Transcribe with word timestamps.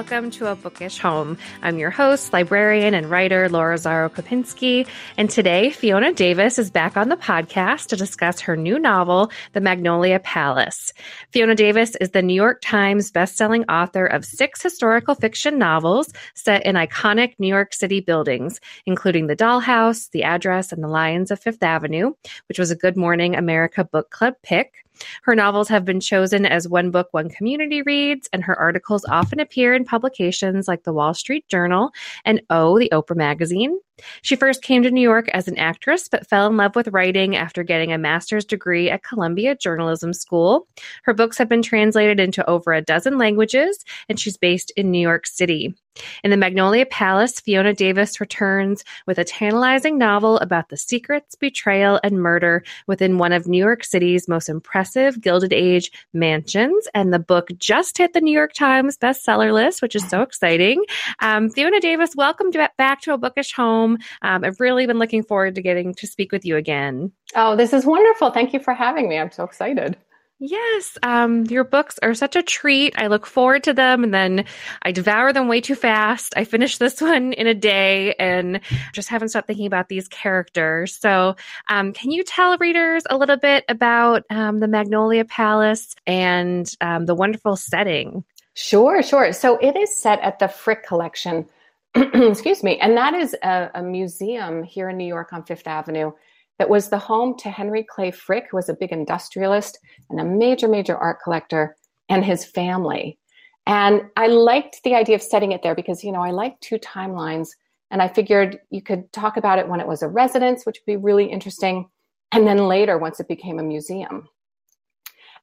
welcome 0.00 0.30
to 0.30 0.46
A 0.46 0.56
Bookish 0.56 0.98
Home. 1.00 1.36
I'm 1.60 1.78
your 1.78 1.90
host, 1.90 2.32
librarian, 2.32 2.94
and 2.94 3.10
writer 3.10 3.50
Laura 3.50 3.76
Zaro 3.76 4.08
Kopinski. 4.08 4.88
And 5.18 5.28
today, 5.28 5.68
Fiona 5.68 6.14
Davis 6.14 6.58
is 6.58 6.70
back 6.70 6.96
on 6.96 7.10
the 7.10 7.18
podcast 7.18 7.88
to 7.88 7.96
discuss 7.96 8.40
her 8.40 8.56
new 8.56 8.78
novel, 8.78 9.30
The 9.52 9.60
Magnolia 9.60 10.18
Palace. 10.18 10.94
Fiona 11.32 11.54
Davis 11.54 11.96
is 11.96 12.12
the 12.12 12.22
New 12.22 12.32
York 12.32 12.62
Times 12.62 13.12
bestselling 13.12 13.66
author 13.68 14.06
of 14.06 14.24
six 14.24 14.62
historical 14.62 15.14
fiction 15.14 15.58
novels 15.58 16.10
set 16.32 16.64
in 16.64 16.76
iconic 16.76 17.34
New 17.38 17.48
York 17.48 17.74
City 17.74 18.00
buildings, 18.00 18.58
including 18.86 19.26
The 19.26 19.36
Dollhouse, 19.36 20.10
The 20.12 20.22
Address, 20.22 20.72
and 20.72 20.82
The 20.82 20.88
Lions 20.88 21.30
of 21.30 21.40
Fifth 21.40 21.62
Avenue, 21.62 22.14
which 22.48 22.58
was 22.58 22.70
a 22.70 22.74
Good 22.74 22.96
Morning 22.96 23.36
America 23.36 23.84
Book 23.84 24.08
Club 24.08 24.36
pick. 24.42 24.86
Her 25.22 25.34
novels 25.34 25.68
have 25.68 25.84
been 25.84 26.00
chosen 26.00 26.46
as 26.46 26.68
One 26.68 26.90
Book, 26.90 27.08
One 27.12 27.28
Community 27.28 27.82
Reads, 27.82 28.28
and 28.32 28.44
her 28.44 28.58
articles 28.58 29.04
often 29.08 29.40
appear 29.40 29.74
in 29.74 29.84
publications 29.84 30.68
like 30.68 30.84
the 30.84 30.92
Wall 30.92 31.14
Street 31.14 31.46
Journal 31.48 31.90
and 32.24 32.42
O, 32.50 32.78
the 32.78 32.90
Oprah 32.92 33.16
Magazine. 33.16 33.78
She 34.22 34.36
first 34.36 34.62
came 34.62 34.82
to 34.82 34.90
New 34.90 35.00
York 35.00 35.28
as 35.30 35.48
an 35.48 35.58
actress, 35.58 36.08
but 36.08 36.26
fell 36.26 36.46
in 36.46 36.56
love 36.56 36.76
with 36.76 36.88
writing 36.88 37.36
after 37.36 37.62
getting 37.62 37.92
a 37.92 37.98
master's 37.98 38.44
degree 38.44 38.90
at 38.90 39.02
Columbia 39.02 39.54
Journalism 39.54 40.12
School. 40.12 40.66
Her 41.04 41.14
books 41.14 41.38
have 41.38 41.48
been 41.48 41.62
translated 41.62 42.20
into 42.20 42.48
over 42.48 42.72
a 42.72 42.82
dozen 42.82 43.18
languages, 43.18 43.84
and 44.08 44.18
she's 44.18 44.36
based 44.36 44.72
in 44.76 44.90
New 44.90 45.00
York 45.00 45.26
City. 45.26 45.74
In 46.22 46.30
the 46.30 46.36
Magnolia 46.36 46.86
Palace, 46.86 47.40
Fiona 47.40 47.74
Davis 47.74 48.20
returns 48.20 48.84
with 49.06 49.18
a 49.18 49.24
tantalizing 49.24 49.98
novel 49.98 50.38
about 50.38 50.68
the 50.68 50.76
secrets, 50.76 51.34
betrayal, 51.34 51.98
and 52.04 52.22
murder 52.22 52.62
within 52.86 53.18
one 53.18 53.32
of 53.32 53.48
New 53.48 53.58
York 53.58 53.84
City's 53.84 54.28
most 54.28 54.48
impressive 54.48 55.20
Gilded 55.20 55.52
Age 55.52 55.90
mansions. 56.12 56.86
And 56.94 57.12
the 57.12 57.18
book 57.18 57.48
just 57.58 57.98
hit 57.98 58.12
the 58.12 58.20
New 58.20 58.32
York 58.32 58.52
Times 58.52 58.96
bestseller 58.96 59.52
list, 59.52 59.82
which 59.82 59.96
is 59.96 60.08
so 60.08 60.22
exciting. 60.22 60.82
Um, 61.18 61.50
Fiona 61.50 61.80
Davis, 61.80 62.14
welcome 62.16 62.52
to, 62.52 62.70
back 62.78 63.00
to 63.02 63.12
a 63.12 63.18
bookish 63.18 63.52
home. 63.52 63.89
Um, 64.22 64.44
I've 64.44 64.60
really 64.60 64.86
been 64.86 64.98
looking 64.98 65.22
forward 65.22 65.54
to 65.54 65.62
getting 65.62 65.94
to 65.94 66.06
speak 66.06 66.32
with 66.32 66.44
you 66.44 66.56
again. 66.56 67.12
Oh, 67.34 67.56
this 67.56 67.72
is 67.72 67.84
wonderful. 67.86 68.30
Thank 68.30 68.52
you 68.52 68.60
for 68.60 68.74
having 68.74 69.08
me. 69.08 69.18
I'm 69.18 69.30
so 69.30 69.44
excited. 69.44 69.96
Yes, 70.42 70.96
um, 71.02 71.44
your 71.44 71.64
books 71.64 71.98
are 72.02 72.14
such 72.14 72.34
a 72.34 72.42
treat. 72.42 72.94
I 72.96 73.08
look 73.08 73.26
forward 73.26 73.62
to 73.64 73.74
them, 73.74 74.02
and 74.02 74.14
then 74.14 74.46
I 74.80 74.90
devour 74.90 75.34
them 75.34 75.48
way 75.48 75.60
too 75.60 75.74
fast. 75.74 76.32
I 76.34 76.44
finished 76.44 76.78
this 76.78 76.98
one 77.02 77.34
in 77.34 77.46
a 77.46 77.52
day, 77.52 78.14
and 78.14 78.60
just 78.94 79.10
haven't 79.10 79.28
stopped 79.28 79.48
thinking 79.48 79.66
about 79.66 79.90
these 79.90 80.08
characters. 80.08 80.96
So, 80.96 81.36
um, 81.68 81.92
can 81.92 82.10
you 82.10 82.24
tell 82.24 82.56
readers 82.56 83.02
a 83.10 83.18
little 83.18 83.36
bit 83.36 83.66
about 83.68 84.24
um, 84.30 84.60
the 84.60 84.68
Magnolia 84.68 85.26
Palace 85.26 85.94
and 86.06 86.72
um, 86.80 87.04
the 87.04 87.14
wonderful 87.14 87.56
setting? 87.56 88.24
Sure, 88.54 89.02
sure. 89.02 89.32
So 89.32 89.58
it 89.58 89.76
is 89.76 89.94
set 89.94 90.20
at 90.20 90.38
the 90.38 90.48
Frick 90.48 90.86
Collection. 90.86 91.46
Excuse 91.94 92.62
me, 92.62 92.78
and 92.78 92.96
that 92.96 93.14
is 93.14 93.34
a, 93.42 93.70
a 93.74 93.82
museum 93.82 94.62
here 94.62 94.88
in 94.90 94.96
New 94.96 95.06
York 95.06 95.32
on 95.32 95.44
Fifth 95.44 95.66
Avenue 95.66 96.12
that 96.58 96.68
was 96.68 96.90
the 96.90 96.98
home 96.98 97.36
to 97.38 97.50
Henry 97.50 97.82
Clay 97.82 98.10
Frick, 98.10 98.48
who 98.50 98.56
was 98.58 98.68
a 98.68 98.74
big 98.74 98.92
industrialist 98.92 99.78
and 100.10 100.20
a 100.20 100.24
major, 100.24 100.68
major 100.68 100.96
art 100.96 101.18
collector, 101.24 101.74
and 102.08 102.24
his 102.24 102.44
family. 102.44 103.18
And 103.66 104.02
I 104.16 104.26
liked 104.26 104.82
the 104.84 104.94
idea 104.94 105.14
of 105.14 105.22
setting 105.22 105.52
it 105.52 105.62
there 105.62 105.74
because, 105.74 106.04
you 106.04 106.12
know, 106.12 106.22
I 106.22 106.30
like 106.30 106.60
two 106.60 106.78
timelines. 106.78 107.48
And 107.90 108.02
I 108.02 108.08
figured 108.08 108.58
you 108.70 108.82
could 108.82 109.12
talk 109.12 109.36
about 109.36 109.58
it 109.58 109.68
when 109.68 109.80
it 109.80 109.86
was 109.86 110.02
a 110.02 110.08
residence, 110.08 110.64
which 110.64 110.80
would 110.80 110.92
be 110.92 110.96
really 110.96 111.24
interesting, 111.24 111.88
and 112.30 112.46
then 112.46 112.68
later 112.68 112.98
once 112.98 113.20
it 113.20 113.26
became 113.28 113.58
a 113.58 113.64
museum. 113.64 114.28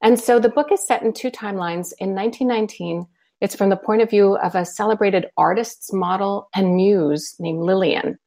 And 0.00 0.18
so 0.18 0.38
the 0.38 0.48
book 0.48 0.70
is 0.72 0.86
set 0.86 1.02
in 1.02 1.12
two 1.12 1.30
timelines. 1.30 1.92
In 1.98 2.14
1919, 2.14 3.06
it's 3.40 3.54
from 3.54 3.70
the 3.70 3.76
point 3.76 4.02
of 4.02 4.10
view 4.10 4.36
of 4.38 4.54
a 4.54 4.64
celebrated 4.64 5.26
artist's 5.36 5.92
model 5.92 6.48
and 6.54 6.74
muse 6.74 7.34
named 7.38 7.62
Lillian. 7.62 8.18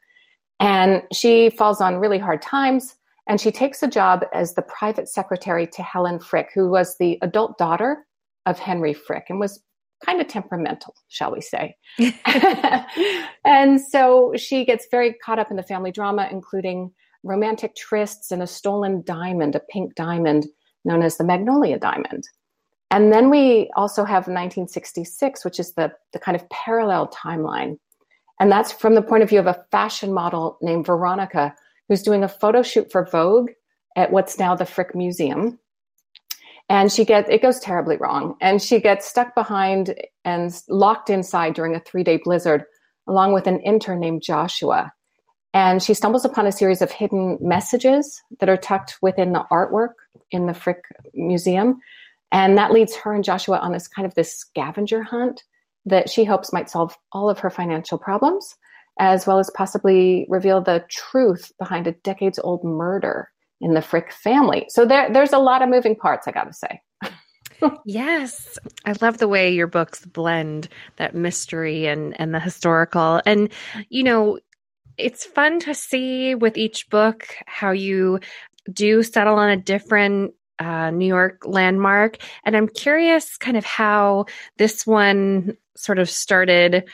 And 0.59 1.03
she 1.11 1.49
falls 1.49 1.81
on 1.81 1.97
really 1.97 2.19
hard 2.19 2.41
times. 2.41 2.95
And 3.27 3.39
she 3.39 3.51
takes 3.51 3.83
a 3.83 3.87
job 3.87 4.25
as 4.33 4.53
the 4.53 4.61
private 4.63 5.07
secretary 5.07 5.67
to 5.67 5.83
Helen 5.83 6.19
Frick, 6.19 6.49
who 6.53 6.69
was 6.69 6.97
the 6.97 7.17
adult 7.21 7.57
daughter 7.57 8.05
of 8.45 8.59
Henry 8.59 8.93
Frick 8.93 9.25
and 9.29 9.39
was 9.39 9.61
kind 10.05 10.19
of 10.19 10.27
temperamental, 10.27 10.95
shall 11.09 11.31
we 11.31 11.41
say. 11.41 11.75
and 13.45 13.79
so 13.79 14.33
she 14.35 14.65
gets 14.65 14.87
very 14.89 15.13
caught 15.23 15.39
up 15.39 15.51
in 15.51 15.57
the 15.57 15.63
family 15.63 15.91
drama, 15.91 16.27
including 16.31 16.91
romantic 17.23 17.75
trysts 17.75 18.31
and 18.31 18.41
a 18.41 18.47
stolen 18.47 19.03
diamond, 19.05 19.55
a 19.55 19.59
pink 19.59 19.93
diamond 19.95 20.47
known 20.83 21.03
as 21.03 21.17
the 21.17 21.23
Magnolia 21.23 21.77
Diamond. 21.77 22.23
And 22.91 23.11
then 23.11 23.29
we 23.29 23.71
also 23.75 24.03
have 24.03 24.27
1966, 24.27 25.43
which 25.43 25.59
is 25.59 25.73
the, 25.73 25.91
the 26.13 26.19
kind 26.19 26.35
of 26.35 26.47
parallel 26.49 27.07
timeline 27.07 27.77
and 28.41 28.51
that's 28.51 28.71
from 28.71 28.95
the 28.95 29.03
point 29.03 29.21
of 29.21 29.29
view 29.29 29.39
of 29.39 29.45
a 29.45 29.63
fashion 29.69 30.11
model 30.11 30.57
named 30.63 30.87
Veronica, 30.87 31.53
who's 31.87 32.01
doing 32.01 32.23
a 32.23 32.27
photo 32.27 32.63
shoot 32.63 32.91
for 32.91 33.05
Vogue 33.05 33.51
at 33.95 34.11
what's 34.11 34.39
now 34.39 34.55
the 34.55 34.65
Frick 34.65 34.95
Museum. 34.95 35.59
And 36.67 36.91
she 36.91 37.05
gets, 37.05 37.29
it 37.29 37.43
goes 37.43 37.59
terribly 37.59 37.97
wrong. 37.97 38.37
And 38.41 38.59
she 38.59 38.79
gets 38.79 39.05
stuck 39.05 39.35
behind 39.35 39.93
and 40.25 40.51
locked 40.67 41.11
inside 41.11 41.53
during 41.53 41.75
a 41.75 41.79
three 41.81 42.03
day 42.03 42.17
blizzard, 42.17 42.63
along 43.07 43.33
with 43.33 43.45
an 43.45 43.59
intern 43.59 43.99
named 43.99 44.23
Joshua. 44.23 44.91
And 45.53 45.83
she 45.83 45.93
stumbles 45.93 46.25
upon 46.25 46.47
a 46.47 46.51
series 46.51 46.81
of 46.81 46.89
hidden 46.89 47.37
messages 47.41 48.23
that 48.39 48.49
are 48.49 48.57
tucked 48.57 48.97
within 49.03 49.33
the 49.33 49.45
artwork 49.51 49.93
in 50.31 50.47
the 50.47 50.55
Frick 50.55 50.83
Museum. 51.13 51.79
And 52.31 52.57
that 52.57 52.71
leads 52.71 52.95
her 52.95 53.13
and 53.13 53.23
Joshua 53.23 53.57
on 53.57 53.71
this 53.71 53.87
kind 53.87 54.05
of 54.05 54.15
this 54.15 54.37
scavenger 54.37 55.03
hunt 55.03 55.43
that 55.85 56.09
she 56.09 56.23
hopes 56.23 56.53
might 56.53 56.69
solve 56.69 56.95
all 57.11 57.29
of 57.29 57.39
her 57.39 57.49
financial 57.49 57.97
problems, 57.97 58.55
as 58.99 59.25
well 59.25 59.39
as 59.39 59.49
possibly 59.55 60.25
reveal 60.29 60.61
the 60.61 60.85
truth 60.89 61.51
behind 61.59 61.87
a 61.87 61.91
decades 61.91 62.39
old 62.39 62.63
murder 62.63 63.29
in 63.59 63.73
the 63.73 63.81
Frick 63.81 64.11
family. 64.11 64.65
So 64.69 64.85
there, 64.85 65.11
there's 65.11 65.33
a 65.33 65.39
lot 65.39 65.61
of 65.61 65.69
moving 65.69 65.95
parts, 65.95 66.27
I 66.27 66.31
gotta 66.31 66.53
say. 66.53 66.81
yes. 67.85 68.57
I 68.85 68.95
love 69.01 69.17
the 69.17 69.27
way 69.27 69.53
your 69.53 69.67
books 69.67 70.05
blend 70.05 70.67
that 70.97 71.15
mystery 71.15 71.87
and, 71.87 72.19
and 72.19 72.33
the 72.33 72.39
historical. 72.39 73.21
And, 73.25 73.49
you 73.89 74.03
know, 74.03 74.39
it's 74.97 75.25
fun 75.25 75.59
to 75.61 75.73
see 75.73 76.35
with 76.35 76.57
each 76.57 76.89
book 76.89 77.27
how 77.45 77.71
you 77.71 78.19
do 78.71 79.03
settle 79.03 79.35
on 79.35 79.49
a 79.49 79.57
different 79.57 80.33
uh, 80.61 80.91
New 80.91 81.07
York 81.07 81.41
landmark. 81.45 82.17
And 82.45 82.55
I'm 82.55 82.67
curious 82.67 83.35
kind 83.37 83.57
of 83.57 83.65
how 83.65 84.25
this 84.57 84.85
one 84.85 85.57
sort 85.75 85.97
of 85.97 86.07
started 86.09 86.87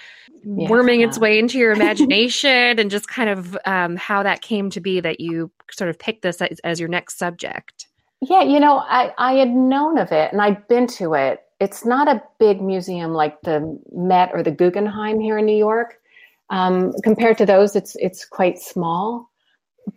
yeah. 0.45 0.69
worming 0.69 1.01
its 1.01 1.19
way 1.19 1.37
into 1.37 1.57
your 1.57 1.71
imagination 1.79 2.79
and 2.79 2.89
just 2.89 3.09
kind 3.09 3.29
of 3.29 3.57
um, 3.65 3.97
how 3.97 4.23
that 4.23 4.41
came 4.41 4.69
to 4.69 4.79
be 4.79 5.01
that 5.01 5.19
you 5.19 5.51
sort 5.71 5.89
of 5.89 5.99
picked 5.99 6.21
this 6.21 6.41
as, 6.41 6.59
as 6.63 6.79
your 6.79 6.89
next 6.89 7.17
subject. 7.17 7.87
Yeah, 8.21 8.41
you 8.41 8.59
know, 8.59 8.77
I, 8.77 9.13
I 9.17 9.33
had 9.33 9.49
known 9.49 9.97
of 9.97 10.11
it 10.11 10.31
and 10.31 10.41
I'd 10.41 10.65
been 10.69 10.87
to 10.87 11.13
it. 11.13 11.41
It's 11.59 11.85
not 11.85 12.07
a 12.07 12.23
big 12.39 12.61
museum 12.61 13.13
like 13.13 13.41
the 13.41 13.79
Met 13.91 14.31
or 14.33 14.43
the 14.43 14.51
Guggenheim 14.51 15.19
here 15.19 15.37
in 15.37 15.45
New 15.45 15.57
York. 15.57 15.99
Um, 16.49 16.93
compared 17.03 17.37
to 17.39 17.45
those, 17.45 17.75
it's 17.75 17.97
it's 17.97 18.23
quite 18.23 18.59
small. 18.59 19.29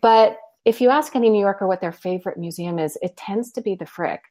But 0.00 0.38
if 0.64 0.80
you 0.80 0.90
ask 0.90 1.16
any 1.16 1.30
New 1.30 1.40
Yorker 1.40 1.66
what 1.66 1.80
their 1.80 1.92
favorite 1.92 2.38
museum 2.38 2.78
is, 2.78 2.98
it 3.02 3.16
tends 3.16 3.50
to 3.52 3.62
be 3.62 3.74
the 3.74 3.86
Frick 3.86 4.22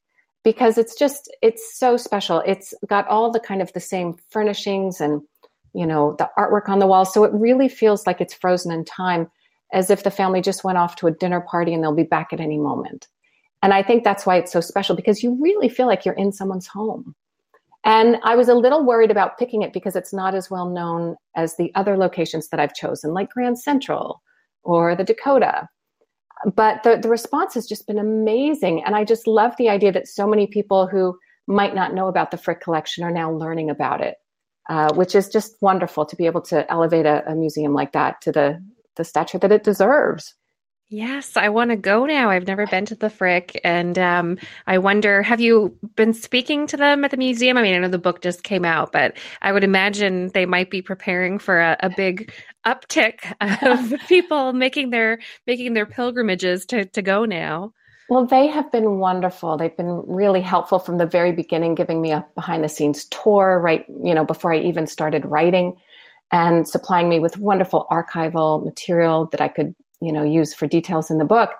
because 0.43 0.77
it's 0.77 0.95
just 0.95 1.31
it's 1.41 1.77
so 1.77 1.97
special. 1.97 2.43
It's 2.45 2.73
got 2.87 3.07
all 3.07 3.31
the 3.31 3.39
kind 3.39 3.61
of 3.61 3.73
the 3.73 3.79
same 3.79 4.15
furnishings 4.29 5.01
and 5.01 5.21
you 5.73 5.85
know 5.85 6.15
the 6.17 6.29
artwork 6.37 6.69
on 6.69 6.79
the 6.79 6.87
wall, 6.87 7.05
so 7.05 7.23
it 7.23 7.31
really 7.33 7.69
feels 7.69 8.05
like 8.05 8.21
it's 8.21 8.33
frozen 8.33 8.71
in 8.71 8.85
time, 8.85 9.29
as 9.73 9.89
if 9.89 10.03
the 10.03 10.11
family 10.11 10.41
just 10.41 10.63
went 10.63 10.77
off 10.77 10.95
to 10.97 11.07
a 11.07 11.11
dinner 11.11 11.41
party 11.41 11.73
and 11.73 11.83
they'll 11.83 11.95
be 11.95 12.03
back 12.03 12.31
at 12.31 12.39
any 12.39 12.57
moment. 12.57 13.07
And 13.61 13.73
I 13.73 13.83
think 13.83 14.03
that's 14.03 14.25
why 14.25 14.37
it's 14.37 14.51
so 14.51 14.61
special 14.61 14.95
because 14.95 15.21
you 15.21 15.37
really 15.41 15.67
feel 15.67 15.87
like 15.87 16.05
you're 16.05 16.15
in 16.15 16.31
someone's 16.31 16.67
home. 16.67 17.13
And 17.83 18.17
I 18.23 18.35
was 18.35 18.49
a 18.49 18.53
little 18.53 18.85
worried 18.85 19.11
about 19.11 19.37
picking 19.37 19.61
it 19.61 19.73
because 19.73 19.95
it's 19.95 20.13
not 20.13 20.35
as 20.35 20.49
well 20.49 20.69
known 20.69 21.15
as 21.35 21.55
the 21.55 21.71
other 21.75 21.97
locations 21.97 22.49
that 22.49 22.59
I've 22.59 22.73
chosen, 22.73 23.13
like 23.13 23.31
Grand 23.31 23.59
Central 23.59 24.21
or 24.63 24.95
the 24.95 25.03
Dakota 25.03 25.67
but 26.55 26.83
the, 26.83 26.97
the 26.97 27.09
response 27.09 27.53
has 27.53 27.67
just 27.67 27.87
been 27.87 27.97
amazing. 27.97 28.83
And 28.85 28.95
I 28.95 29.03
just 29.03 29.27
love 29.27 29.55
the 29.57 29.69
idea 29.69 29.91
that 29.91 30.07
so 30.07 30.27
many 30.27 30.47
people 30.47 30.87
who 30.87 31.17
might 31.47 31.75
not 31.75 31.93
know 31.93 32.07
about 32.07 32.31
the 32.31 32.37
Frick 32.37 32.61
collection 32.61 33.03
are 33.03 33.11
now 33.11 33.31
learning 33.31 33.69
about 33.69 34.01
it, 34.01 34.15
uh, 34.69 34.93
which 34.93 35.15
is 35.15 35.29
just 35.29 35.55
wonderful 35.61 36.05
to 36.05 36.15
be 36.15 36.25
able 36.25 36.41
to 36.41 36.69
elevate 36.71 37.05
a, 37.05 37.29
a 37.29 37.35
museum 37.35 37.73
like 37.73 37.91
that 37.93 38.21
to 38.21 38.31
the, 38.31 38.63
the 38.95 39.03
stature 39.03 39.39
that 39.39 39.51
it 39.51 39.63
deserves. 39.63 40.35
Yes, 40.91 41.37
I 41.37 41.49
want 41.49 41.69
to 41.69 41.75
go 41.75 42.05
now. 42.05 42.31
I've 42.31 42.47
never 42.47 42.65
been 42.65 42.85
to 42.87 42.95
the 42.95 43.11
Frick, 43.11 43.61
and 43.63 43.99
um, 43.99 44.39
I 44.65 44.79
wonder, 44.79 45.21
have 45.21 45.39
you 45.39 45.77
been 45.95 46.13
speaking 46.13 46.65
to 46.65 46.77
them 46.77 47.05
at 47.05 47.11
the 47.11 47.17
museum? 47.17 47.57
I 47.57 47.61
mean, 47.61 47.75
I 47.75 47.77
know 47.77 47.89
the 47.89 47.99
book 47.99 48.21
just 48.21 48.41
came 48.41 48.65
out, 48.65 48.91
but 48.91 49.15
I 49.43 49.51
would 49.51 49.63
imagine 49.63 50.29
they 50.29 50.47
might 50.47 50.71
be 50.71 50.81
preparing 50.81 51.37
for 51.37 51.59
a, 51.59 51.77
a 51.81 51.91
big 51.91 52.33
uptick 52.65 53.19
of 53.61 53.99
people 54.07 54.53
making 54.53 54.89
their 54.89 55.19
making 55.45 55.75
their 55.75 55.85
pilgrimages 55.85 56.65
to 56.67 56.85
to 56.85 57.01
go 57.03 57.23
now. 57.23 57.71
Well, 58.09 58.25
they 58.25 58.47
have 58.47 58.71
been 58.71 58.97
wonderful. 58.97 59.55
They've 59.57 59.77
been 59.77 60.03
really 60.07 60.41
helpful 60.41 60.79
from 60.79 60.97
the 60.97 61.05
very 61.05 61.31
beginning, 61.31 61.75
giving 61.75 62.01
me 62.01 62.11
a 62.11 62.25
behind 62.33 62.63
the 62.63 62.69
scenes 62.69 63.05
tour, 63.05 63.59
right, 63.59 63.85
you 64.03 64.15
know, 64.15 64.25
before 64.25 64.51
I 64.51 64.57
even 64.57 64.87
started 64.87 65.23
writing 65.25 65.77
and 66.31 66.67
supplying 66.67 67.07
me 67.07 67.19
with 67.19 67.37
wonderful 67.37 67.85
archival 67.91 68.65
material 68.65 69.27
that 69.27 69.41
I 69.41 69.47
could, 69.47 69.75
you 70.01 70.11
know, 70.11 70.23
use 70.23 70.53
for 70.53 70.67
details 70.67 71.09
in 71.09 71.17
the 71.17 71.25
book. 71.25 71.51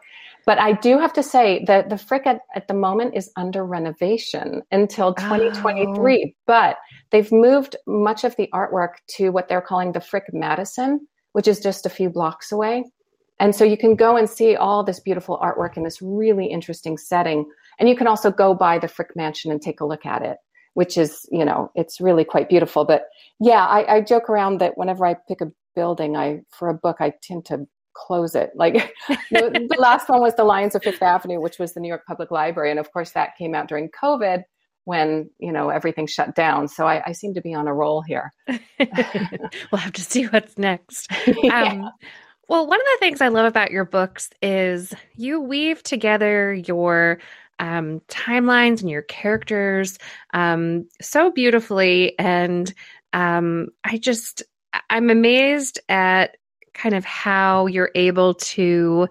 But 0.46 0.60
I 0.60 0.74
do 0.74 0.98
have 0.98 1.14
to 1.14 1.24
say 1.24 1.64
that 1.68 1.90
the 1.90 1.98
Frick 1.98 2.26
at, 2.26 2.42
at 2.56 2.68
the 2.68 2.74
moment 2.74 3.16
is 3.16 3.32
under 3.36 3.66
renovation 3.66 4.64
until 4.72 5.14
2023. 5.14 6.24
Oh. 6.26 6.36
But 6.48 6.78
they've 7.12 7.32
moved 7.32 7.76
much 7.86 8.24
of 8.24 8.36
the 8.36 8.50
artwork 8.54 8.94
to 9.18 9.30
what 9.30 9.48
they're 9.48 9.62
calling 9.62 9.92
the 9.92 10.02
Frick 10.02 10.26
Madison, 10.34 11.08
which 11.34 11.48
is 11.48 11.60
just 11.60 11.86
a 11.86 11.90
few 11.90 12.10
blocks 12.10 12.52
away. 12.52 12.84
And 13.40 13.56
so 13.56 13.64
you 13.64 13.78
can 13.78 13.96
go 13.96 14.18
and 14.18 14.30
see 14.30 14.56
all 14.56 14.84
this 14.84 15.00
beautiful 15.00 15.38
artwork 15.38 15.78
in 15.78 15.84
this 15.84 16.02
really 16.02 16.48
interesting 16.48 16.98
setting. 16.98 17.50
And 17.80 17.88
you 17.88 17.96
can 17.96 18.08
also 18.08 18.32
go 18.32 18.54
by 18.54 18.80
the 18.80 18.88
Frick 18.88 19.16
Mansion 19.16 19.52
and 19.52 19.62
take 19.62 19.80
a 19.80 19.86
look 19.86 20.06
at 20.06 20.22
it, 20.22 20.38
which 20.74 20.98
is, 20.98 21.26
you 21.32 21.46
know, 21.46 21.72
it's 21.76 22.02
really 22.02 22.26
quite 22.26 22.50
beautiful. 22.50 22.86
But 22.86 23.04
yeah, 23.40 23.66
I, 23.66 23.98
I 23.98 24.02
joke 24.02 24.30
around 24.30 24.60
that 24.60 24.78
whenever 24.78 25.06
I 25.06 25.16
pick 25.28 25.42
a 25.42 25.52
building, 25.76 26.18
I 26.18 26.42
for 26.50 26.70
a 26.70 26.74
book, 26.74 26.98
I 27.00 27.14
tend 27.22 27.46
to 27.46 27.68
close 28.00 28.36
it. 28.36 28.52
Like 28.56 28.74
the, 29.32 29.68
the 29.70 29.80
last 29.80 30.10
one 30.10 30.22
was 30.22 30.36
the 30.36 30.44
Lions 30.44 30.76
of 30.76 30.84
Fifth 30.84 31.02
Avenue, 31.02 31.40
which 31.40 31.60
was 31.60 31.74
the 31.74 31.80
New 31.80 31.88
York 31.88 32.06
Public 32.08 32.32
Library, 32.32 32.72
and 32.72 32.80
of 32.80 32.92
course 32.92 33.12
that 33.12 33.38
came 33.38 33.54
out 33.54 33.68
during 33.68 33.90
COVID 33.90 34.44
when 34.86 35.30
you 35.38 35.52
know 35.52 35.70
everything 35.70 36.08
shut 36.08 36.36
down. 36.36 36.68
So 36.68 36.88
I, 36.88 37.04
I 37.08 37.12
seem 37.12 37.34
to 37.36 37.42
be 37.42 37.54
on 37.54 37.68
a 37.68 37.74
roll 37.74 38.02
here. 38.02 38.34
we'll 38.48 39.80
have 39.80 39.94
to 39.94 40.02
see 40.02 40.26
what's 40.26 40.58
next. 40.58 41.12
yeah. 41.44 41.64
Um, 41.64 41.92
well, 42.48 42.66
one 42.66 42.80
of 42.80 42.86
the 42.94 42.98
things 43.00 43.22
I 43.22 43.28
love 43.28 43.46
about 43.46 43.72
your 43.72 43.86
books 43.86 44.30
is 44.42 44.92
you 45.16 45.40
weave 45.40 45.84
together 45.84 46.52
your 46.54 47.20
um, 47.60 48.02
timelines 48.08 48.82
and 48.82 48.90
your 48.90 49.04
characters 49.04 50.00
um, 50.34 50.88
so 51.02 51.30
beautifully, 51.32 52.18
and 52.18 52.74
um, 53.14 53.68
I 53.84 53.98
just 53.98 54.44
I'm 54.90 55.10
amazed 55.10 55.80
at 55.90 56.38
kind 56.80 56.96
of 56.96 57.04
how 57.04 57.66
you're 57.66 57.92
able 57.94 58.34
to 58.36 59.08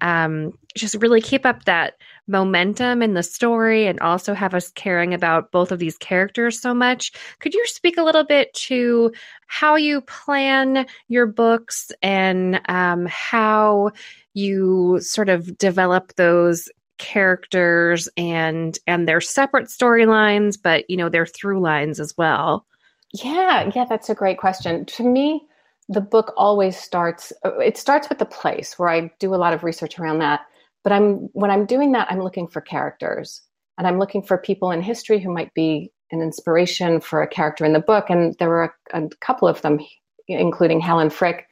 um, 0.00 0.52
just 0.74 0.96
really 0.96 1.20
keep 1.20 1.46
up 1.46 1.64
that 1.64 1.94
momentum 2.26 3.02
in 3.02 3.14
the 3.14 3.22
story 3.22 3.86
and 3.86 4.00
also 4.00 4.34
have 4.34 4.54
us 4.54 4.72
caring 4.72 5.14
about 5.14 5.52
both 5.52 5.70
of 5.70 5.78
these 5.78 5.96
characters 5.98 6.60
so 6.60 6.74
much. 6.74 7.12
Could 7.38 7.54
you 7.54 7.64
speak 7.66 7.96
a 7.96 8.02
little 8.02 8.24
bit 8.24 8.52
to 8.54 9.12
how 9.46 9.76
you 9.76 10.00
plan 10.00 10.86
your 11.06 11.26
books 11.26 11.92
and 12.02 12.60
um, 12.68 13.06
how 13.06 13.92
you 14.34 14.98
sort 15.00 15.28
of 15.28 15.56
develop 15.56 16.14
those 16.16 16.68
characters 16.98 18.08
and 18.16 18.78
and 18.86 19.08
their 19.08 19.20
separate 19.20 19.66
storylines 19.66 20.56
but 20.62 20.88
you 20.88 20.96
know 20.96 21.08
their 21.08 21.26
through 21.26 21.58
lines 21.58 21.98
as 21.98 22.16
well 22.16 22.64
yeah 23.12 23.68
yeah 23.74 23.84
that's 23.84 24.08
a 24.08 24.14
great 24.14 24.38
question 24.38 24.84
to 24.84 25.02
me 25.02 25.44
the 25.88 26.00
book 26.00 26.32
always 26.36 26.76
starts 26.76 27.32
uh, 27.44 27.58
it 27.58 27.76
starts 27.76 28.08
with 28.08 28.18
the 28.18 28.24
place 28.24 28.78
where 28.78 28.88
i 28.88 29.10
do 29.18 29.34
a 29.34 29.36
lot 29.36 29.52
of 29.52 29.64
research 29.64 29.98
around 29.98 30.18
that. 30.18 30.40
But 30.84 30.92
i'm 30.92 31.28
when 31.32 31.50
i'm 31.50 31.66
doing 31.66 31.92
that 31.92 32.10
i'm 32.10 32.22
looking 32.22 32.48
for 32.48 32.60
characters. 32.60 33.42
And 33.78 33.86
i'm 33.86 33.98
looking 33.98 34.22
for 34.22 34.38
people 34.38 34.70
in 34.70 34.82
history 34.82 35.20
who 35.20 35.32
might 35.32 35.52
be 35.54 35.90
an 36.10 36.20
inspiration 36.20 37.00
for 37.00 37.22
a 37.22 37.28
character 37.28 37.64
in 37.64 37.72
the 37.72 37.80
book. 37.80 38.10
And 38.10 38.36
there 38.38 38.48
were 38.48 38.74
a, 38.92 39.02
a 39.02 39.08
couple 39.20 39.48
of 39.48 39.62
them 39.62 39.80
including 40.28 40.80
helen 40.80 41.10
frick 41.10 41.48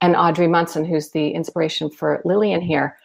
and 0.00 0.16
audrey 0.16 0.48
munson 0.48 0.84
who's 0.84 1.10
the 1.10 1.30
inspiration 1.30 1.90
for 1.90 2.22
lillian 2.24 2.60
here. 2.60 2.96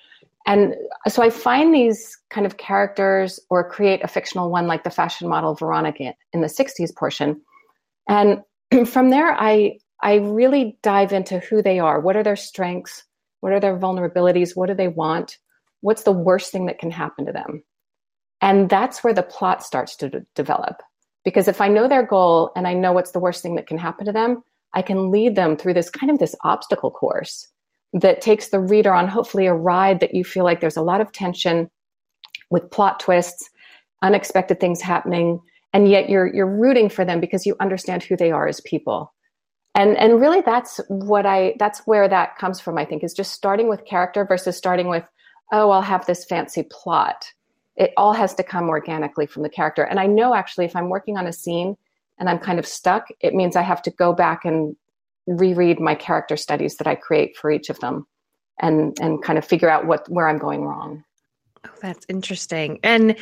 And 0.45 0.75
so 1.07 1.21
i 1.21 1.29
find 1.29 1.73
these 1.73 2.17
kind 2.29 2.45
of 2.45 2.57
characters 2.57 3.39
or 3.49 3.69
create 3.69 4.03
a 4.03 4.07
fictional 4.07 4.49
one 4.49 4.67
like 4.67 4.83
the 4.83 4.89
fashion 4.89 5.27
model 5.27 5.55
veronica 5.55 6.13
in 6.31 6.41
the 6.41 6.47
60s 6.47 6.95
portion. 6.95 7.41
And 8.07 8.43
from 8.87 9.09
there 9.09 9.33
i 9.33 9.77
I 10.01 10.15
really 10.15 10.77
dive 10.81 11.11
into 11.11 11.39
who 11.39 11.61
they 11.61 11.79
are. 11.79 11.99
What 11.99 12.15
are 12.15 12.23
their 12.23 12.35
strengths? 12.35 13.03
What 13.41 13.53
are 13.53 13.59
their 13.59 13.77
vulnerabilities? 13.77 14.55
What 14.55 14.67
do 14.67 14.73
they 14.73 14.87
want? 14.87 15.37
What's 15.81 16.03
the 16.03 16.11
worst 16.11 16.51
thing 16.51 16.65
that 16.67 16.79
can 16.79 16.91
happen 16.91 17.25
to 17.25 17.31
them? 17.31 17.63
And 18.41 18.69
that's 18.69 19.03
where 19.03 19.13
the 19.13 19.23
plot 19.23 19.63
starts 19.63 19.95
to 19.97 20.09
d- 20.09 20.19
develop. 20.35 20.81
Because 21.25 21.47
if 21.47 21.59
I 21.59 21.67
know 21.67 21.87
their 21.87 22.05
goal 22.05 22.51
and 22.55 22.67
I 22.67 22.73
know 22.73 22.93
what's 22.93 23.11
the 23.11 23.19
worst 23.19 23.41
thing 23.43 23.55
that 23.55 23.67
can 23.67 23.77
happen 23.77 24.05
to 24.05 24.13
them, 24.13 24.41
I 24.73 24.81
can 24.81 25.11
lead 25.11 25.35
them 25.35 25.57
through 25.57 25.73
this 25.73 25.89
kind 25.89 26.11
of 26.11 26.19
this 26.19 26.35
obstacle 26.43 26.91
course 26.91 27.47
that 27.93 28.21
takes 28.21 28.49
the 28.49 28.59
reader 28.59 28.93
on 28.93 29.07
hopefully 29.07 29.47
a 29.47 29.53
ride 29.53 29.99
that 29.99 30.13
you 30.13 30.23
feel 30.23 30.43
like 30.43 30.61
there's 30.61 30.77
a 30.77 30.81
lot 30.81 31.01
of 31.01 31.11
tension 31.11 31.69
with 32.49 32.71
plot 32.71 32.99
twists, 32.99 33.49
unexpected 34.01 34.59
things 34.59 34.81
happening, 34.81 35.39
and 35.73 35.89
yet 35.89 36.09
you're 36.09 36.33
you're 36.33 36.47
rooting 36.47 36.87
for 36.89 37.03
them 37.03 37.19
because 37.19 37.45
you 37.45 37.55
understand 37.59 38.03
who 38.03 38.15
they 38.15 38.31
are 38.31 38.47
as 38.47 38.61
people 38.61 39.13
and 39.79 39.97
and 39.97 40.19
really 40.19 40.41
that's 40.41 40.79
what 40.89 41.25
i 41.25 41.55
that's 41.57 41.79
where 41.87 42.07
that 42.07 42.37
comes 42.37 42.59
from 42.59 42.77
i 42.77 42.83
think 42.85 43.03
is 43.03 43.13
just 43.13 43.31
starting 43.31 43.69
with 43.69 43.85
character 43.85 44.25
versus 44.25 44.57
starting 44.57 44.89
with 44.89 45.05
oh 45.53 45.71
i'll 45.71 45.81
have 45.81 46.05
this 46.05 46.25
fancy 46.25 46.63
plot. 46.69 47.31
It 47.77 47.93
all 47.95 48.11
has 48.11 48.35
to 48.35 48.43
come 48.43 48.67
organically 48.67 49.25
from 49.25 49.43
the 49.43 49.49
character. 49.49 49.83
And 49.83 49.99
i 49.99 50.05
know 50.05 50.35
actually 50.35 50.65
if 50.65 50.75
i'm 50.75 50.89
working 50.89 51.17
on 51.17 51.25
a 51.25 51.33
scene 51.33 51.77
and 52.17 52.29
i'm 52.29 52.39
kind 52.39 52.59
of 52.59 52.67
stuck 52.67 53.07
it 53.21 53.33
means 53.33 53.55
i 53.55 53.61
have 53.61 53.81
to 53.83 53.91
go 53.91 54.13
back 54.13 54.43
and 54.43 54.75
reread 55.27 55.79
my 55.79 55.95
character 55.95 56.35
studies 56.35 56.75
that 56.77 56.87
i 56.87 56.95
create 56.95 57.37
for 57.37 57.49
each 57.49 57.69
of 57.69 57.79
them 57.79 58.05
and 58.59 58.97
and 58.99 59.23
kind 59.23 59.37
of 59.37 59.45
figure 59.45 59.69
out 59.69 59.85
what 59.87 60.07
where 60.09 60.27
i'm 60.27 60.39
going 60.39 60.63
wrong. 60.63 61.03
Oh 61.65 61.69
that's 61.81 62.05
interesting. 62.09 62.79
And 62.83 63.15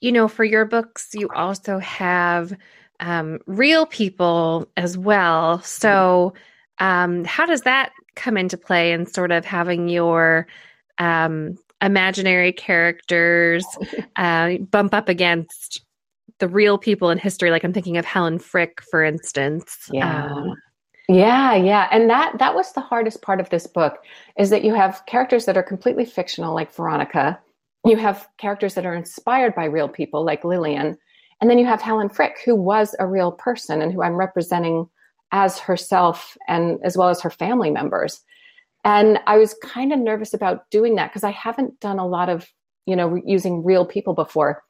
you 0.00 0.10
know 0.10 0.26
for 0.26 0.44
your 0.44 0.64
books 0.64 1.10
you 1.12 1.28
also 1.34 1.78
have 1.78 2.56
um, 3.02 3.40
real 3.46 3.84
people 3.84 4.68
as 4.76 4.96
well. 4.96 5.60
So, 5.62 6.32
um, 6.78 7.24
how 7.24 7.44
does 7.44 7.62
that 7.62 7.92
come 8.14 8.36
into 8.36 8.56
play 8.56 8.92
in 8.92 9.06
sort 9.06 9.32
of 9.32 9.44
having 9.44 9.88
your 9.88 10.46
um, 10.98 11.58
imaginary 11.82 12.52
characters 12.52 13.66
uh, 14.16 14.56
bump 14.70 14.94
up 14.94 15.08
against 15.08 15.84
the 16.38 16.48
real 16.48 16.78
people 16.78 17.10
in 17.10 17.18
history? 17.18 17.50
Like 17.50 17.64
I'm 17.64 17.72
thinking 17.72 17.96
of 17.96 18.04
Helen 18.04 18.38
Frick, 18.38 18.80
for 18.90 19.02
instance. 19.02 19.90
Yeah. 19.92 20.26
Um, 20.26 20.54
yeah, 21.08 21.56
yeah. 21.56 21.88
And 21.90 22.08
that 22.08 22.38
that 22.38 22.54
was 22.54 22.72
the 22.72 22.80
hardest 22.80 23.20
part 23.20 23.40
of 23.40 23.50
this 23.50 23.66
book 23.66 24.04
is 24.38 24.50
that 24.50 24.64
you 24.64 24.74
have 24.74 25.04
characters 25.06 25.44
that 25.46 25.56
are 25.56 25.62
completely 25.62 26.04
fictional 26.04 26.54
like 26.54 26.72
Veronica. 26.72 27.40
You 27.84 27.96
have 27.96 28.28
characters 28.38 28.74
that 28.74 28.86
are 28.86 28.94
inspired 28.94 29.56
by 29.56 29.64
real 29.64 29.88
people 29.88 30.24
like 30.24 30.44
Lillian 30.44 30.96
and 31.42 31.50
then 31.50 31.58
you 31.58 31.66
have 31.66 31.82
Helen 31.82 32.08
Frick, 32.08 32.38
who 32.44 32.54
was 32.54 32.94
a 33.00 33.06
real 33.06 33.32
person 33.32 33.82
and 33.82 33.92
who 33.92 34.00
I'm 34.00 34.14
representing 34.14 34.88
as 35.32 35.58
herself 35.58 36.36
and 36.46 36.78
as 36.84 36.96
well 36.96 37.08
as 37.08 37.20
her 37.20 37.30
family 37.30 37.68
members. 37.68 38.20
And 38.84 39.18
I 39.26 39.38
was 39.38 39.56
kind 39.60 39.92
of 39.92 39.98
nervous 39.98 40.32
about 40.32 40.70
doing 40.70 40.94
that 40.94 41.10
because 41.10 41.24
I 41.24 41.32
haven't 41.32 41.80
done 41.80 41.98
a 41.98 42.06
lot 42.06 42.28
of, 42.28 42.48
you 42.86 42.94
know, 42.94 43.20
using 43.26 43.64
real 43.64 43.84
people 43.84 44.14
before. 44.14 44.62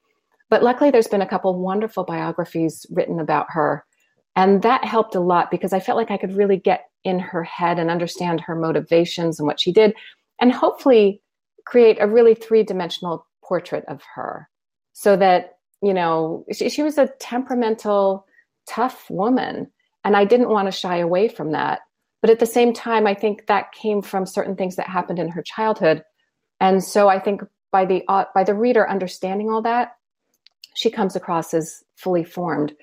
But 0.49 0.62
luckily, 0.62 0.91
there's 0.91 1.09
been 1.09 1.21
a 1.21 1.29
couple 1.29 1.61
wonderful 1.61 2.05
biographies 2.05 2.87
written 2.91 3.21
about 3.21 3.49
her. 3.50 3.85
And 4.35 4.62
that 4.62 4.83
helped 4.83 5.14
a 5.14 5.21
lot 5.21 5.50
because 5.50 5.75
I 5.75 5.81
felt 5.81 5.99
like 5.99 6.11
I 6.11 6.17
could 6.17 6.35
really 6.35 6.57
get 6.57 6.87
in 7.05 7.19
her 7.19 7.45
head 7.45 7.79
and 7.79 7.91
understand 7.91 8.41
her 8.41 8.55
motivations 8.55 9.38
and 9.38 9.47
what 9.47 9.61
she 9.61 9.73
did, 9.73 9.95
and 10.41 10.50
hopefully 10.50 11.21
create 11.67 11.99
a 12.00 12.09
really 12.09 12.35
three 12.35 12.62
dimensional 12.62 13.26
portrait 13.45 13.85
of 13.88 14.00
her 14.14 14.49
so 14.95 15.17
that 15.17 15.59
you 15.83 15.93
know, 15.93 16.45
she, 16.53 16.71
she 16.71 16.83
was 16.83 16.97
a 16.99 17.09
temperamental, 17.19 18.27
tough 18.69 19.11
woman. 19.11 19.71
And 20.05 20.17
I 20.17 20.25
didn't 20.25 20.49
want 20.49 20.67
to 20.67 20.73
shy 20.73 20.99
away 20.99 21.29
from 21.29 21.53
that. 21.53 21.81
But 22.21 22.31
at 22.31 22.39
the 22.39 22.47
same 22.47 22.73
time, 22.73 23.07
I 23.07 23.15
think 23.15 23.47
that 23.47 23.73
came 23.73 24.01
from 24.01 24.27
certain 24.27 24.57
things 24.57 24.77
that 24.77 24.87
happened 24.87 25.19
in 25.19 25.29
her 25.31 25.43
childhood. 25.43 26.05
And 26.61 26.83
so 26.83 27.09
I 27.09 27.19
think 27.19 27.43
by 27.73 27.85
the 27.85 28.05
uh, 28.09 28.25
by 28.35 28.45
the 28.45 28.55
reader 28.55 28.89
understanding 28.89 29.51
all 29.51 29.62
that, 29.62 29.97
she 30.75 30.91
comes 30.91 31.17
across 31.17 31.53
as 31.53 31.83
fully 31.97 32.23
formed. 32.23 32.75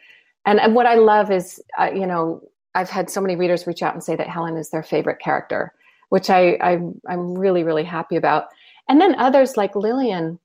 And, 0.46 0.60
and 0.60 0.76
what 0.76 0.86
I 0.86 0.96
love 0.96 1.32
is, 1.32 1.62
uh, 1.80 1.92
you 1.94 2.06
know, 2.06 2.42
I've 2.76 2.90
had 2.90 3.10
so 3.10 3.22
many 3.22 3.36
readers 3.36 3.68
reach 3.68 3.82
out 3.82 3.94
and 3.94 4.04
say 4.04 4.16
that 4.16 4.28
Helen 4.28 4.58
is 4.58 4.70
their 4.70 4.84
favorite 4.84 5.20
character, 5.20 5.74
which 6.10 6.30
I, 6.30 6.58
I 6.62 6.80
I'm 7.08 7.38
really 7.38 7.64
really 7.64 7.86
happy 7.86 8.18
about. 8.18 8.46
And 8.90 9.00
then 9.00 9.16
others 9.16 9.56
like 9.56 9.76
Lillian, 9.76 10.40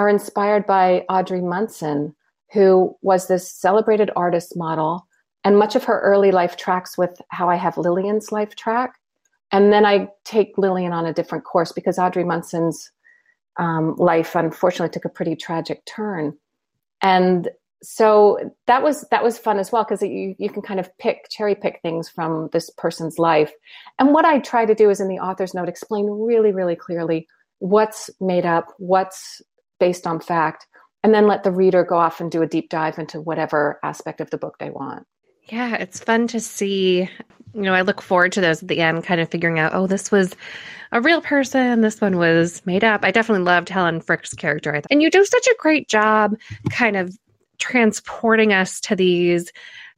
are 0.00 0.08
inspired 0.08 0.66
by 0.66 1.04
Audrey 1.10 1.42
Munson, 1.42 2.16
who 2.54 2.96
was 3.02 3.28
this 3.28 3.52
celebrated 3.52 4.10
artist 4.16 4.56
model. 4.56 5.06
And 5.44 5.58
much 5.58 5.76
of 5.76 5.84
her 5.84 6.00
early 6.00 6.30
life 6.30 6.56
tracks 6.56 6.96
with 6.96 7.20
how 7.28 7.50
I 7.50 7.56
have 7.56 7.76
Lillian's 7.76 8.32
life 8.32 8.56
track. 8.56 8.94
And 9.52 9.70
then 9.74 9.84
I 9.84 10.08
take 10.24 10.56
Lillian 10.56 10.94
on 10.94 11.04
a 11.04 11.12
different 11.12 11.44
course 11.44 11.70
because 11.70 11.98
Audrey 11.98 12.24
Munson's 12.24 12.90
um, 13.58 13.94
life 13.96 14.34
unfortunately 14.34 14.90
took 14.90 15.04
a 15.04 15.10
pretty 15.10 15.36
tragic 15.36 15.84
turn. 15.84 16.32
And 17.02 17.50
so 17.82 18.38
that 18.66 18.82
was 18.82 19.06
that 19.10 19.22
was 19.22 19.36
fun 19.36 19.58
as 19.58 19.70
well 19.70 19.84
because 19.84 20.00
you 20.00 20.34
you 20.38 20.48
can 20.48 20.62
kind 20.62 20.80
of 20.80 20.96
pick 20.96 21.26
cherry 21.28 21.54
pick 21.54 21.80
things 21.82 22.08
from 22.08 22.48
this 22.54 22.70
person's 22.70 23.18
life. 23.18 23.52
And 23.98 24.14
what 24.14 24.24
I 24.24 24.38
try 24.38 24.64
to 24.64 24.74
do 24.74 24.88
is 24.88 24.98
in 25.00 25.08
the 25.08 25.18
author's 25.18 25.52
note 25.52 25.68
explain 25.68 26.06
really 26.06 26.52
really 26.52 26.76
clearly 26.76 27.26
what's 27.60 28.10
made 28.20 28.44
up, 28.44 28.74
what's 28.78 29.40
based 29.80 30.06
on 30.06 30.20
fact, 30.20 30.66
and 31.02 31.12
then 31.12 31.26
let 31.26 31.42
the 31.42 31.50
reader 31.50 31.82
go 31.82 31.96
off 31.96 32.20
and 32.20 32.30
do 32.30 32.42
a 32.42 32.46
deep 32.46 32.68
dive 32.68 32.98
into 32.98 33.20
whatever 33.20 33.80
aspect 33.82 34.20
of 34.20 34.30
the 34.30 34.38
book 34.38 34.58
they 34.58 34.70
want. 34.70 35.06
Yeah, 35.44 35.74
it's 35.74 35.98
fun 35.98 36.28
to 36.28 36.38
see. 36.38 37.10
You 37.54 37.62
know, 37.62 37.74
I 37.74 37.80
look 37.80 38.00
forward 38.00 38.30
to 38.32 38.40
those 38.40 38.62
at 38.62 38.68
the 38.68 38.80
end, 38.80 39.02
kind 39.02 39.20
of 39.20 39.28
figuring 39.28 39.58
out, 39.58 39.74
oh, 39.74 39.88
this 39.88 40.12
was 40.12 40.36
a 40.92 41.00
real 41.00 41.20
person. 41.20 41.80
This 41.80 42.00
one 42.00 42.18
was 42.18 42.64
made 42.66 42.84
up. 42.84 43.04
I 43.04 43.10
definitely 43.10 43.44
loved 43.44 43.68
Helen 43.68 44.00
Frick's 44.00 44.34
character. 44.34 44.80
And 44.90 45.02
you 45.02 45.10
do 45.10 45.24
such 45.24 45.46
a 45.48 45.56
great 45.58 45.88
job 45.88 46.36
kind 46.70 46.96
of 46.96 47.16
transporting 47.58 48.52
us 48.52 48.80
to 48.82 48.94
these 48.94 49.50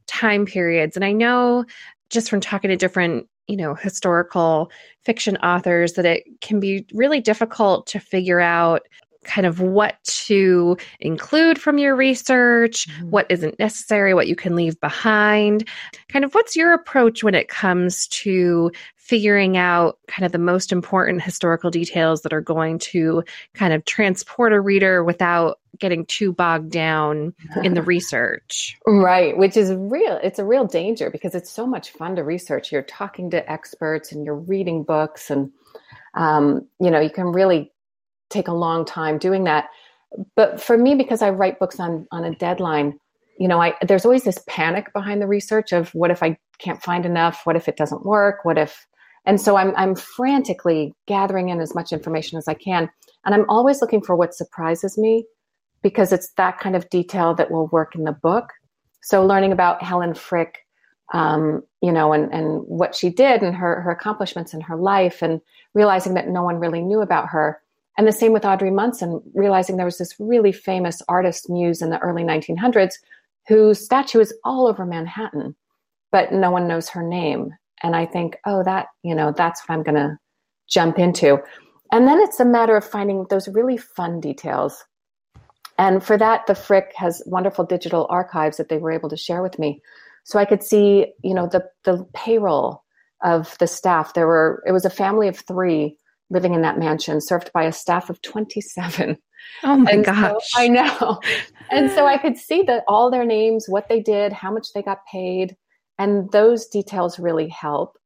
time 0.07 0.47
periods. 0.47 0.97
And 0.97 1.05
I 1.05 1.13
know 1.13 1.65
just 2.09 2.31
from 2.31 2.41
talking 2.41 2.71
to 2.71 2.77
different, 2.77 3.27
you 3.49 3.57
know, 3.57 3.75
historical 3.75 4.71
fiction 5.05 5.37
authors 5.39 5.95
that 5.95 6.07
it 6.07 6.25
can 6.41 6.61
be 6.61 6.87
really 6.95 7.21
difficult 7.21 7.87
to 7.89 7.99
figure 7.99 8.41
out 8.41 8.83
kind 9.25 9.47
of 9.47 9.61
what 9.61 10.03
to 10.05 10.77
include 11.01 11.61
from 11.61 11.79
your 11.79 11.95
research, 11.95 12.89
mm-hmm. 12.89 13.11
what 13.11 13.27
isn't 13.31 13.59
necessary, 13.59 14.15
what 14.15 14.29
you 14.29 14.37
can 14.37 14.55
leave 14.57 14.81
behind. 14.81 15.69
Kind 16.09 16.25
of 16.25 16.35
what's 16.35 16.57
your 16.57 16.73
approach 16.73 17.23
when 17.23 17.35
it 17.35 17.49
comes 17.49 18.07
to 18.09 18.71
figuring 18.97 19.57
out 19.57 19.99
kind 20.07 20.25
of 20.25 20.33
the 20.33 20.39
most 20.39 20.71
important 20.71 21.23
historical 21.23 21.71
details 21.71 22.23
that 22.23 22.33
are 22.33 22.41
going 22.41 22.79
to 22.79 23.23
kind 23.53 23.73
of 23.73 23.85
transport 23.85 24.53
a 24.53 24.61
reader 24.61 25.03
without 25.03 25.59
getting 25.79 26.07
too 26.07 26.33
bogged 26.33 26.71
down 26.71 27.35
in 27.65 27.75
the 27.75 27.83
research. 27.95 28.77
Right, 28.87 29.37
which 29.37 29.57
is 29.57 29.73
real. 29.73 30.21
It's 30.23 30.39
a 30.39 30.45
real 30.45 30.67
danger 30.67 31.11
because 31.11 31.35
it's 31.35 31.51
so 31.51 31.67
much 31.67 31.91
fun 31.91 32.17
to 32.17 32.23
research. 32.23 32.71
You're 32.71 32.83
talking 32.83 33.31
to 33.31 33.51
experts 33.51 34.13
and 34.13 34.25
you're 34.25 34.37
reading 34.37 34.85
books 34.85 35.31
and 35.31 35.51
um, 36.15 36.69
you 36.79 36.91
know, 36.91 37.01
you 37.01 37.11
can 37.11 37.27
really 37.27 37.72
take 38.33 38.49
a 38.49 38.55
long 38.55 38.85
time 38.85 39.19
doing 39.19 39.45
that. 39.45 39.69
But 40.37 40.61
for 40.61 40.77
me, 40.77 40.95
because 40.95 41.23
I 41.23 41.31
write 41.31 41.59
books 41.59 41.81
on 41.81 42.07
on 42.13 42.25
a 42.25 42.35
deadline, 42.35 42.99
you 43.39 43.49
know, 43.49 43.61
I 43.61 43.75
there's 43.83 44.05
always 44.05 44.25
this 44.25 44.43
panic 44.49 44.93
behind 44.93 45.23
the 45.23 45.27
research 45.27 45.73
of 45.73 45.95
what 45.95 46.11
if 46.11 46.23
I 46.23 46.37
can't 46.59 46.83
find 46.83 47.07
enough? 47.07 47.43
What 47.45 47.57
if 47.57 47.69
it 47.69 47.77
doesn't 47.77 48.05
work? 48.05 48.45
What 48.45 48.59
if 48.59 48.87
and 49.25 49.41
so 49.41 49.57
I'm 49.57 49.73
I'm 49.77 49.95
frantically 49.95 50.95
gathering 51.07 51.49
in 51.49 51.61
as 51.61 51.75
much 51.75 51.93
information 51.93 52.39
as 52.39 52.49
I 52.49 52.55
can. 52.55 52.91
And 53.25 53.35
I'm 53.35 53.49
always 53.49 53.81
looking 53.81 54.03
for 54.03 54.17
what 54.17 54.35
surprises 54.35 54.99
me 54.99 55.27
because 55.83 56.13
it's 56.13 56.31
that 56.33 56.59
kind 56.59 56.77
of 56.77 56.89
detail 56.91 57.35
that 57.35 57.51
will 57.51 57.69
work 57.69 57.95
in 57.95 58.05
the 58.05 58.13
book. 58.13 58.51
So 59.03 59.25
learning 59.25 59.53
about 59.53 59.83
Helen 59.83 60.15
Frick, 60.15 60.59
um, 61.13 61.63
you 61.81 61.93
know, 61.93 62.13
and, 62.13 62.33
and 62.33 62.63
what 62.63 62.95
she 62.95 63.11
did 63.11 63.43
and 63.43 63.55
her, 63.55 63.81
her 63.81 63.91
accomplishments 63.91 64.55
in 64.55 64.61
her 64.61 64.77
life 64.77 65.23
and 65.23 65.41
realizing 65.75 66.15
that 66.15 66.29
no 66.29 66.43
one 66.43 66.59
really 66.59 66.81
knew 66.83 67.01
about 67.01 67.29
her 67.29 67.61
and 67.99 68.07
the 68.07 68.13
same 68.13 68.33
with 68.33 68.45
Audrey 68.45 68.71
Munson, 68.71 69.21
realizing 69.35 69.77
there 69.77 69.85
was 69.85 69.99
this 69.99 70.15
really 70.19 70.53
famous 70.53 71.03
artist 71.09 71.51
muse 71.51 71.83
in 71.83 71.91
the 71.91 71.99
early 71.99 72.23
1900s 72.23 72.95
whose 73.49 73.85
statue 73.85 74.21
is 74.21 74.35
all 74.45 74.67
over 74.67 74.87
Manhattan, 74.87 75.55
but 76.11 76.33
no 76.33 76.51
one 76.51 76.69
knows 76.69 76.89
her 76.91 77.03
name. 77.03 77.51
And 77.83 77.95
I 77.97 78.07
think, 78.07 78.37
oh, 78.47 78.63
that, 78.63 78.87
you 79.03 79.15
know, 79.15 79.33
that's 79.37 79.61
what 79.63 79.75
I'm 79.75 79.83
going 79.83 79.97
to 79.97 80.19
jump 80.69 80.99
into. 80.99 81.39
And 81.91 82.07
then 82.07 82.21
it's 82.21 82.41
a 82.41 82.45
matter 82.45 82.77
of 82.77 82.85
finding 82.85 83.27
those 83.29 83.49
really 83.49 83.77
fun 83.77 84.21
details. 84.21 84.85
And 85.79 86.03
for 86.03 86.17
that, 86.17 86.47
the 86.47 86.55
Frick 86.55 86.93
has 86.97 87.23
wonderful 87.27 87.65
digital 87.65 88.07
archives 88.09 88.57
that 88.57 88.69
they 88.69 88.79
were 88.79 88.93
able 88.93 89.09
to 89.11 89.17
share 89.17 89.43
with 89.43 89.59
me. 89.59 89.83
So 90.25 90.39
I 90.39 90.45
could 90.45 90.63
see, 90.63 91.13
you 91.23 91.35
know, 91.35 91.49
the, 91.49 91.69
the 91.85 92.07
payroll 92.15 92.85
of 93.23 93.57
the 93.59 93.67
staff. 93.67 94.15
There 94.15 94.27
were, 94.27 94.63
it 94.67 94.73
was 94.73 94.85
a 94.85 94.91
family 94.91 95.29
of 95.29 95.37
three 95.37 95.97
living 96.33 96.55
in 96.55 96.63
that 96.63 96.79
mansion, 96.79 97.21
served 97.21 97.53
by 97.53 97.65
a 97.65 97.73
staff 97.73 98.11
of 98.11 98.21
27. 98.23 99.19
Oh 99.65 99.77
my 99.77 99.91
and 99.91 100.05
gosh. 100.05 100.51
So, 100.51 100.61
I 100.61 100.69
know. 100.69 101.21
and 101.71 101.91
so 101.91 102.07
I 102.07 102.17
could 102.17 102.37
see 102.37 102.63
that 102.63 102.85
all 102.89 103.11
their 103.11 103.25
names, 103.25 103.67
what 103.69 103.89
they 103.89 104.01
did, 104.01 104.33
how 104.33 104.53
much 104.53 104.69
they 104.75 104.83
got 104.83 105.07
paid, 105.11 105.57
and 105.99 106.31
those 106.33 106.67
details 106.67 107.19
really 107.19 107.49
help. 107.49 107.97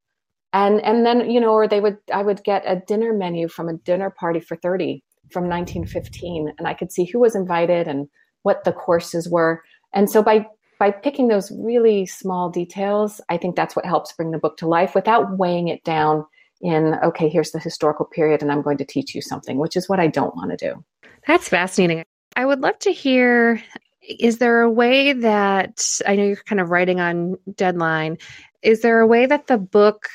And 0.52 0.80
and 0.82 1.04
then, 1.04 1.30
you 1.30 1.40
know, 1.40 1.52
or 1.52 1.68
they 1.68 1.80
would 1.80 1.98
I 2.12 2.22
would 2.22 2.42
get 2.42 2.62
a 2.66 2.82
dinner 2.86 3.12
menu 3.12 3.48
from 3.48 3.68
a 3.68 3.74
dinner 3.74 4.10
party 4.10 4.40
for 4.40 4.56
30 4.56 5.02
from 5.30 5.48
1915 5.48 6.54
and 6.56 6.68
I 6.68 6.74
could 6.74 6.92
see 6.92 7.04
who 7.04 7.18
was 7.18 7.34
invited 7.34 7.88
and 7.88 8.08
what 8.42 8.64
the 8.64 8.72
courses 8.72 9.28
were. 9.28 9.62
And 9.92 10.08
so 10.08 10.22
by 10.22 10.46
by 10.78 10.90
picking 10.90 11.28
those 11.28 11.50
really 11.52 12.06
small 12.06 12.50
details, 12.50 13.20
I 13.28 13.38
think 13.38 13.56
that's 13.56 13.74
what 13.74 13.86
helps 13.86 14.12
bring 14.12 14.30
the 14.30 14.38
book 14.38 14.56
to 14.58 14.68
life 14.68 14.94
without 14.94 15.38
weighing 15.38 15.68
it 15.68 15.82
down 15.84 16.24
in, 16.60 16.94
okay, 17.04 17.28
here's 17.28 17.52
the 17.52 17.58
historical 17.58 18.06
period 18.06 18.42
and 18.42 18.50
I'm 18.50 18.62
going 18.62 18.78
to 18.78 18.84
teach 18.84 19.14
you 19.14 19.22
something, 19.22 19.58
which 19.58 19.76
is 19.76 19.88
what 19.88 20.00
I 20.00 20.06
don't 20.06 20.34
want 20.36 20.50
to 20.50 20.56
do. 20.56 20.84
That's 21.26 21.48
fascinating. 21.48 22.04
I 22.36 22.44
would 22.44 22.60
love 22.60 22.78
to 22.80 22.92
hear 22.92 23.62
is 24.08 24.38
there 24.38 24.60
a 24.60 24.70
way 24.70 25.12
that 25.12 25.84
I 26.06 26.14
know 26.14 26.24
you're 26.24 26.36
kind 26.36 26.60
of 26.60 26.70
writing 26.70 27.00
on 27.00 27.36
deadline? 27.54 28.18
Is 28.62 28.82
there 28.82 29.00
a 29.00 29.06
way 29.06 29.26
that 29.26 29.48
the 29.48 29.58
book 29.58 30.08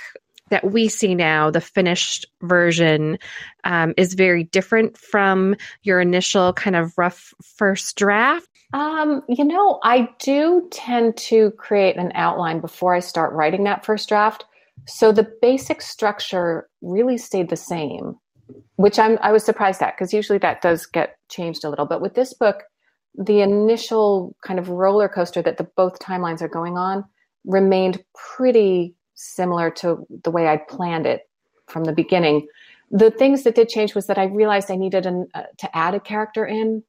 that 0.49 0.71
we 0.71 0.87
see 0.87 1.15
now, 1.15 1.49
the 1.49 1.61
finished 1.61 2.25
version, 2.41 3.17
um, 3.63 3.93
is 3.97 4.13
very 4.13 4.43
different 4.45 4.97
from 4.97 5.55
your 5.83 5.99
initial 5.99 6.53
kind 6.53 6.75
of 6.75 6.97
rough 6.97 7.33
first 7.57 7.97
draft? 7.97 8.47
Um, 8.73 9.23
you 9.27 9.43
know, 9.43 9.79
I 9.83 10.09
do 10.19 10.67
tend 10.71 11.17
to 11.17 11.51
create 11.51 11.97
an 11.97 12.11
outline 12.15 12.61
before 12.61 12.93
I 12.93 12.99
start 12.99 13.33
writing 13.33 13.65
that 13.65 13.85
first 13.85 14.07
draft. 14.07 14.45
So 14.87 15.11
the 15.11 15.31
basic 15.41 15.81
structure 15.81 16.67
really 16.81 17.17
stayed 17.17 17.49
the 17.49 17.55
same, 17.55 18.15
which 18.75 18.99
I'm 18.99 19.17
I 19.21 19.31
was 19.31 19.43
surprised 19.43 19.81
at 19.81 19.95
because 19.95 20.13
usually 20.13 20.39
that 20.39 20.61
does 20.61 20.85
get 20.85 21.17
changed 21.29 21.63
a 21.63 21.69
little. 21.69 21.85
But 21.85 22.01
with 22.01 22.15
this 22.15 22.33
book, 22.33 22.63
the 23.15 23.41
initial 23.41 24.35
kind 24.43 24.59
of 24.59 24.69
roller 24.69 25.09
coaster 25.09 25.41
that 25.41 25.57
the 25.57 25.67
both 25.75 25.99
timelines 25.99 26.41
are 26.41 26.47
going 26.47 26.77
on 26.77 27.03
remained 27.45 28.03
pretty 28.35 28.95
similar 29.15 29.69
to 29.69 30.05
the 30.23 30.31
way 30.31 30.47
I 30.47 30.57
planned 30.57 31.05
it 31.05 31.21
from 31.67 31.83
the 31.83 31.93
beginning. 31.93 32.47
The 32.89 33.11
things 33.11 33.43
that 33.43 33.55
did 33.55 33.69
change 33.69 33.95
was 33.95 34.07
that 34.07 34.17
I 34.17 34.25
realized 34.25 34.69
I 34.69 34.75
needed 34.75 35.05
an, 35.05 35.27
uh, 35.33 35.43
to 35.59 35.77
add 35.77 35.95
a 35.95 35.99
character 35.99 36.45
in 36.45 36.83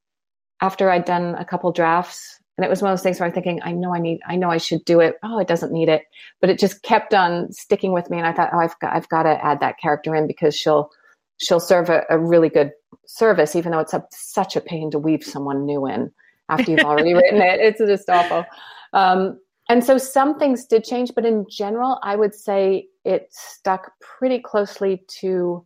after 0.60 0.90
I'd 0.90 1.04
done 1.04 1.34
a 1.36 1.44
couple 1.44 1.70
drafts 1.72 2.40
and 2.56 2.64
it 2.64 2.68
was 2.68 2.82
one 2.82 2.92
of 2.92 2.98
those 2.98 3.02
things 3.02 3.18
where 3.18 3.26
I'm 3.26 3.32
thinking, 3.32 3.60
I 3.62 3.72
know 3.72 3.94
I 3.94 3.98
need, 3.98 4.20
I 4.26 4.36
know 4.36 4.50
I 4.50 4.58
should 4.58 4.84
do 4.84 5.00
it. 5.00 5.16
Oh, 5.22 5.38
it 5.38 5.48
doesn't 5.48 5.72
need 5.72 5.88
it, 5.88 6.04
but 6.40 6.50
it 6.50 6.58
just 6.58 6.82
kept 6.82 7.14
on 7.14 7.50
sticking 7.50 7.92
with 7.92 8.10
me. 8.10 8.18
And 8.18 8.26
I 8.26 8.32
thought, 8.32 8.50
oh, 8.52 8.58
I've 8.58 8.78
got, 8.78 8.94
I've 8.94 9.08
got 9.08 9.22
to 9.22 9.44
add 9.44 9.60
that 9.60 9.78
character 9.78 10.14
in 10.14 10.26
because 10.26 10.54
she'll, 10.54 10.90
she'll 11.38 11.60
serve 11.60 11.88
a, 11.88 12.02
a 12.10 12.18
really 12.18 12.50
good 12.50 12.72
service, 13.06 13.56
even 13.56 13.72
though 13.72 13.78
it's 13.78 13.94
a, 13.94 14.04
such 14.10 14.54
a 14.54 14.60
pain 14.60 14.90
to 14.90 14.98
weave 14.98 15.24
someone 15.24 15.64
new 15.64 15.86
in 15.86 16.10
after 16.50 16.70
you've 16.70 16.80
already 16.80 17.14
written 17.14 17.40
it. 17.40 17.58
It's 17.60 17.78
just 17.78 18.10
awful. 18.10 18.44
Um, 18.92 19.40
and 19.70 19.82
so 19.82 19.96
some 19.96 20.38
things 20.38 20.66
did 20.66 20.84
change, 20.84 21.12
but 21.14 21.24
in 21.24 21.46
general, 21.48 21.98
I 22.02 22.16
would 22.16 22.34
say 22.34 22.88
it 23.04 23.28
stuck 23.30 23.92
pretty 24.00 24.40
closely 24.40 25.02
to 25.20 25.64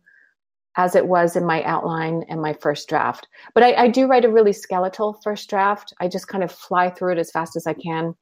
as 0.77 0.95
it 0.95 1.07
was 1.07 1.35
in 1.35 1.45
my 1.45 1.63
outline 1.63 2.23
and 2.29 2.39
my 2.39 2.53
first 2.53 2.87
draft. 2.87 3.27
But 3.53 3.63
I, 3.63 3.73
I, 3.73 3.87
do 3.87 4.07
write 4.07 4.25
a 4.25 4.31
really 4.31 4.53
skeletal 4.53 5.19
first 5.23 5.49
draft. 5.49 5.91
I 5.99 6.07
just 6.07 6.27
kind 6.27 6.43
of 6.43 6.51
fly 6.51 6.91
through 6.91 7.13
it 7.13 7.17
as 7.17 7.31
fast 7.31 7.55
as 7.55 7.65
I 7.65 7.73
can 7.73 8.13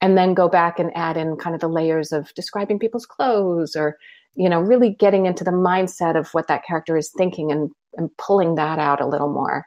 and 0.00 0.16
then 0.16 0.32
go 0.32 0.48
back 0.48 0.78
and 0.78 0.90
add 0.96 1.18
in 1.18 1.36
kind 1.36 1.54
of 1.54 1.60
the 1.60 1.68
layers 1.68 2.10
of 2.10 2.32
describing 2.34 2.78
people's 2.78 3.04
clothes 3.04 3.76
or, 3.76 3.98
you 4.34 4.48
know, 4.48 4.60
really 4.60 4.90
getting 4.90 5.26
into 5.26 5.44
the 5.44 5.50
mindset 5.50 6.18
of 6.18 6.32
what 6.32 6.48
that 6.48 6.64
character 6.64 6.96
is 6.96 7.12
thinking 7.16 7.52
and, 7.52 7.70
and 7.96 8.08
pulling 8.16 8.54
that 8.54 8.78
out 8.78 9.02
a 9.02 9.06
little 9.06 9.30
more. 9.30 9.66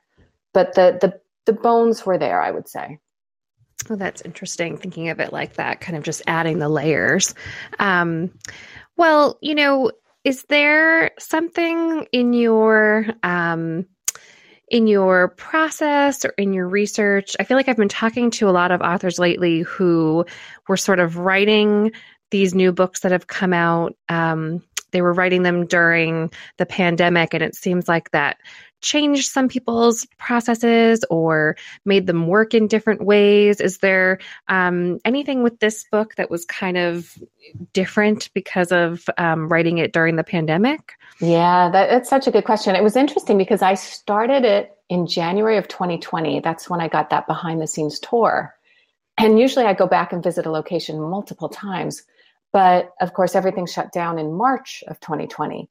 But 0.53 0.73
the, 0.73 0.97
the, 0.99 1.19
the 1.45 1.53
bones 1.53 2.03
were 2.03 2.17
there, 2.17 2.41
I 2.41 2.49
would 2.49 2.67
say. 2.67 2.97
Oh, 3.89 3.95
that's 3.95 4.21
interesting 4.21 4.77
thinking 4.77 5.09
of 5.09 5.19
it 5.19 5.33
like 5.33 5.53
that, 5.53 5.81
kind 5.81 5.97
of 5.97 6.03
just 6.03 6.23
adding 6.25 6.57
the 6.57 6.69
layers. 6.69 7.35
Um, 7.79 8.31
well, 8.95 9.37
you 9.41 9.53
know, 9.53 9.91
is 10.23 10.43
there 10.49 11.11
something 11.19 12.07
in 12.11 12.33
your 12.33 13.05
um, 13.23 13.85
in 14.69 14.87
your 14.87 15.29
process 15.29 16.25
or 16.25 16.29
in 16.37 16.53
your 16.53 16.67
research? 16.67 17.35
I 17.39 17.43
feel 17.43 17.57
like 17.57 17.67
I've 17.67 17.77
been 17.77 17.89
talking 17.89 18.31
to 18.31 18.49
a 18.49 18.51
lot 18.51 18.71
of 18.71 18.81
authors 18.81 19.19
lately 19.19 19.61
who 19.61 20.25
were 20.67 20.77
sort 20.77 20.99
of 20.99 21.17
writing 21.17 21.91
these 22.31 22.55
new 22.55 22.71
books 22.71 23.01
that 23.01 23.11
have 23.11 23.27
come 23.27 23.53
out. 23.53 23.95
Um, 24.09 24.63
they 24.91 25.01
were 25.01 25.13
writing 25.13 25.43
them 25.43 25.65
during 25.65 26.31
the 26.57 26.65
pandemic, 26.65 27.33
and 27.33 27.43
it 27.43 27.55
seems 27.55 27.87
like 27.87 28.11
that 28.11 28.37
changed 28.83 29.31
some 29.31 29.47
people's 29.47 30.05
processes 30.19 31.03
or 31.09 31.55
made 31.85 32.05
them 32.05 32.27
work 32.27 32.53
in 32.53 32.67
different 32.67 33.03
ways? 33.03 33.59
Is 33.59 33.79
there 33.79 34.19
um, 34.47 34.99
anything 35.03 35.41
with 35.41 35.59
this 35.59 35.85
book 35.91 36.15
that 36.15 36.29
was 36.29 36.45
kind 36.45 36.77
of 36.77 37.17
different 37.73 38.29
because 38.33 38.71
of 38.71 39.09
um, 39.17 39.49
writing 39.49 39.79
it 39.79 39.93
during 39.93 40.15
the 40.15 40.23
pandemic? 40.23 40.93
Yeah, 41.19 41.69
that, 41.71 41.89
that's 41.89 42.09
such 42.09 42.27
a 42.27 42.31
good 42.31 42.45
question. 42.45 42.75
It 42.75 42.83
was 42.83 42.95
interesting 42.95 43.37
because 43.37 43.61
I 43.61 43.73
started 43.73 44.45
it 44.45 44.77
in 44.89 45.07
January 45.07 45.57
of 45.57 45.67
2020. 45.67 46.41
That's 46.41 46.69
when 46.69 46.81
I 46.81 46.87
got 46.87 47.09
that 47.09 47.25
behind 47.25 47.61
the 47.61 47.67
scenes 47.67 47.99
tour. 47.99 48.53
And 49.17 49.39
usually 49.39 49.65
I 49.65 49.73
go 49.73 49.87
back 49.87 50.11
and 50.11 50.23
visit 50.23 50.45
a 50.45 50.51
location 50.51 50.99
multiple 50.99 51.49
times. 51.49 52.03
But 52.51 52.91
of 53.01 53.13
course, 53.13 53.35
everything 53.35 53.65
shut 53.65 53.91
down 53.91 54.19
in 54.19 54.33
March 54.33 54.83
of 54.87 54.99
2020. 54.99 55.69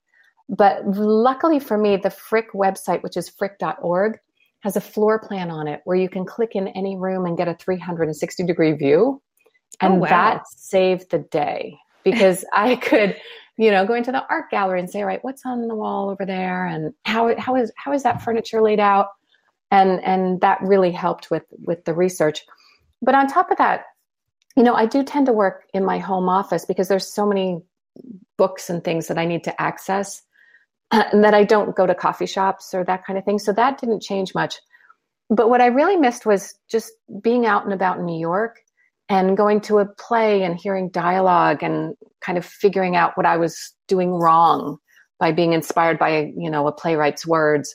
But 0.48 0.86
luckily 0.86 1.58
for 1.60 1.78
me, 1.78 1.96
the 1.96 2.10
Frick 2.10 2.52
website, 2.52 3.02
which 3.02 3.16
is 3.16 3.28
frick.org, 3.28 4.18
has 4.60 4.76
a 4.76 4.80
floor 4.80 5.18
plan 5.18 5.50
on 5.50 5.66
it 5.66 5.80
where 5.84 5.96
you 5.96 6.08
can 6.08 6.24
click 6.24 6.54
in 6.54 6.68
any 6.68 6.96
room 6.96 7.26
and 7.26 7.36
get 7.36 7.48
a 7.48 7.54
360 7.54 8.44
degree 8.44 8.72
view. 8.72 9.20
Oh, 9.80 9.86
and 9.86 9.94
oh, 9.94 9.98
wow. 9.98 10.08
that 10.08 10.48
saved 10.48 11.10
the 11.10 11.18
day 11.18 11.78
because 12.04 12.44
I 12.52 12.76
could, 12.76 13.16
you 13.56 13.70
know, 13.70 13.86
go 13.86 13.94
into 13.94 14.12
the 14.12 14.24
art 14.28 14.50
gallery 14.50 14.80
and 14.80 14.90
say, 14.90 15.02
right, 15.02 15.22
what's 15.22 15.44
on 15.44 15.66
the 15.66 15.74
wall 15.74 16.10
over 16.10 16.24
there? 16.24 16.66
And 16.66 16.94
how, 17.04 17.34
how 17.38 17.56
is, 17.56 17.72
how 17.76 17.92
is 17.92 18.02
that 18.04 18.22
furniture 18.22 18.62
laid 18.62 18.80
out? 18.80 19.08
And, 19.70 20.02
and 20.04 20.40
that 20.42 20.60
really 20.60 20.92
helped 20.92 21.30
with, 21.30 21.44
with 21.64 21.84
the 21.84 21.94
research. 21.94 22.42
But 23.00 23.14
on 23.14 23.26
top 23.26 23.50
of 23.50 23.58
that, 23.58 23.86
you 24.56 24.62
know, 24.62 24.74
I 24.74 24.86
do 24.86 25.02
tend 25.02 25.26
to 25.26 25.32
work 25.32 25.64
in 25.72 25.84
my 25.84 25.98
home 25.98 26.28
office 26.28 26.66
because 26.66 26.88
there's 26.88 27.10
so 27.10 27.26
many 27.26 27.62
books 28.36 28.70
and 28.70 28.84
things 28.84 29.08
that 29.08 29.18
I 29.18 29.24
need 29.24 29.44
to 29.44 29.60
access 29.60 30.22
and 30.92 31.24
that 31.24 31.34
I 31.34 31.44
don't 31.44 31.74
go 31.74 31.86
to 31.86 31.94
coffee 31.94 32.26
shops 32.26 32.72
or 32.74 32.84
that 32.84 33.04
kind 33.04 33.18
of 33.18 33.24
thing. 33.24 33.38
So 33.38 33.52
that 33.52 33.80
didn't 33.80 34.02
change 34.02 34.34
much. 34.34 34.56
But 35.30 35.48
what 35.48 35.62
I 35.62 35.66
really 35.66 35.96
missed 35.96 36.26
was 36.26 36.54
just 36.70 36.92
being 37.22 37.46
out 37.46 37.64
and 37.64 37.72
about 37.72 37.98
in 37.98 38.04
New 38.04 38.20
York 38.20 38.58
and 39.08 39.36
going 39.36 39.60
to 39.62 39.78
a 39.78 39.86
play 39.86 40.42
and 40.42 40.56
hearing 40.56 40.90
dialogue 40.90 41.62
and 41.62 41.94
kind 42.20 42.38
of 42.38 42.44
figuring 42.44 42.96
out 42.96 43.16
what 43.16 43.26
I 43.26 43.36
was 43.36 43.74
doing 43.88 44.12
wrong 44.12 44.78
by 45.18 45.32
being 45.32 45.52
inspired 45.52 45.98
by, 45.98 46.32
you 46.36 46.50
know, 46.50 46.66
a 46.66 46.72
playwright's 46.72 47.26
words 47.26 47.74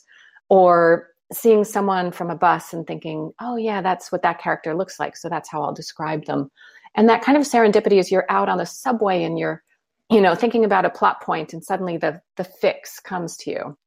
or 0.49 1.07
seeing 1.33 1.63
someone 1.63 2.11
from 2.11 2.29
a 2.29 2.35
bus 2.35 2.73
and 2.73 2.87
thinking, 2.87 3.31
oh, 3.41 3.55
yeah, 3.55 3.81
that's 3.81 4.11
what 4.11 4.21
that 4.21 4.39
character 4.39 4.75
looks 4.75 4.99
like. 4.99 5.17
So 5.17 5.29
that's 5.29 5.49
how 5.49 5.61
I'll 5.61 5.73
describe 5.73 6.25
them. 6.25 6.49
And 6.95 7.09
that 7.09 7.21
kind 7.21 7.37
of 7.37 7.43
serendipity 7.43 7.99
is 7.99 8.11
you're 8.11 8.25
out 8.29 8.49
on 8.49 8.57
the 8.57 8.65
subway 8.65 9.23
and 9.23 9.37
you're, 9.37 9.63
you 10.09 10.21
know, 10.21 10.35
thinking 10.35 10.65
about 10.65 10.85
a 10.85 10.89
plot 10.89 11.21
point 11.21 11.53
and 11.53 11.63
suddenly 11.63 11.97
the, 11.97 12.21
the 12.37 12.43
fix 12.43 12.99
comes 12.99 13.37
to 13.37 13.51
you. 13.51 13.77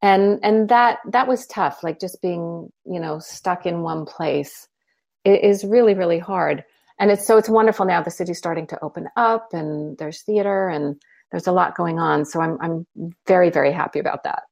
And, 0.00 0.40
and 0.42 0.68
that, 0.68 0.98
that 1.10 1.28
was 1.28 1.46
tough, 1.46 1.82
like 1.82 2.00
just 2.00 2.20
being, 2.20 2.70
you 2.84 3.00
know, 3.00 3.18
stuck 3.20 3.66
in 3.66 3.82
one 3.82 4.04
place 4.04 4.68
is 5.24 5.64
really, 5.64 5.94
really 5.94 6.18
hard. 6.18 6.64
And 6.98 7.10
it's 7.10 7.26
so 7.26 7.36
it's 7.36 7.48
wonderful 7.48 7.86
now. 7.86 8.02
The 8.02 8.10
city's 8.10 8.38
starting 8.38 8.66
to 8.68 8.78
open 8.82 9.08
up 9.16 9.52
and 9.52 9.96
there's 9.98 10.22
theater 10.22 10.68
and 10.68 11.00
there's 11.30 11.46
a 11.46 11.52
lot 11.52 11.76
going 11.76 11.98
on. 11.98 12.24
So 12.24 12.40
I'm, 12.40 12.58
I'm 12.60 12.86
very, 13.26 13.50
very 13.50 13.72
happy 13.72 13.98
about 13.98 14.24
that. 14.24 14.42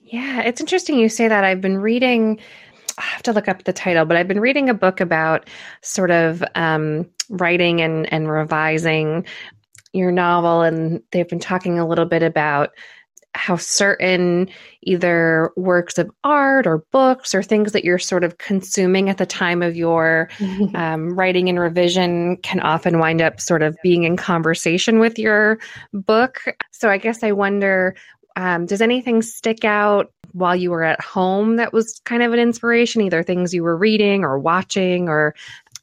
Yeah, 0.00 0.42
it's 0.42 0.60
interesting 0.60 0.98
you 0.98 1.08
say 1.08 1.28
that. 1.28 1.44
I've 1.44 1.60
been 1.60 1.78
reading, 1.78 2.40
I 2.96 3.02
have 3.02 3.22
to 3.24 3.32
look 3.32 3.48
up 3.48 3.64
the 3.64 3.72
title, 3.72 4.04
but 4.04 4.16
I've 4.16 4.28
been 4.28 4.40
reading 4.40 4.70
a 4.70 4.74
book 4.74 5.00
about 5.00 5.48
sort 5.82 6.10
of 6.10 6.42
um, 6.54 7.10
writing 7.28 7.80
and, 7.80 8.10
and 8.12 8.30
revising 8.30 9.26
your 9.92 10.12
novel, 10.12 10.62
and 10.62 11.02
they've 11.12 11.28
been 11.28 11.38
talking 11.38 11.78
a 11.78 11.86
little 11.86 12.06
bit 12.06 12.22
about 12.22 12.70
how 13.34 13.56
certain 13.56 14.48
either 14.82 15.52
works 15.56 15.98
of 15.98 16.10
art 16.24 16.66
or 16.66 16.78
books 16.90 17.34
or 17.34 17.42
things 17.42 17.72
that 17.72 17.84
you're 17.84 17.98
sort 17.98 18.24
of 18.24 18.38
consuming 18.38 19.08
at 19.08 19.18
the 19.18 19.26
time 19.26 19.62
of 19.62 19.76
your 19.76 20.28
um, 20.74 21.14
writing 21.14 21.48
and 21.48 21.60
revision 21.60 22.36
can 22.38 22.60
often 22.60 22.98
wind 22.98 23.22
up 23.22 23.40
sort 23.40 23.62
of 23.62 23.76
being 23.82 24.04
in 24.04 24.16
conversation 24.16 24.98
with 24.98 25.18
your 25.18 25.58
book. 25.92 26.42
So 26.72 26.88
I 26.90 26.98
guess 26.98 27.22
I 27.22 27.32
wonder 27.32 27.94
um, 28.36 28.66
does 28.66 28.80
anything 28.80 29.22
stick 29.22 29.64
out 29.64 30.12
while 30.32 30.54
you 30.54 30.70
were 30.70 30.84
at 30.84 31.00
home 31.00 31.56
that 31.56 31.72
was 31.72 32.00
kind 32.04 32.22
of 32.22 32.32
an 32.32 32.38
inspiration, 32.38 33.02
either 33.02 33.22
things 33.22 33.52
you 33.52 33.62
were 33.62 33.76
reading 33.76 34.24
or 34.24 34.38
watching 34.38 35.08
or 35.08 35.34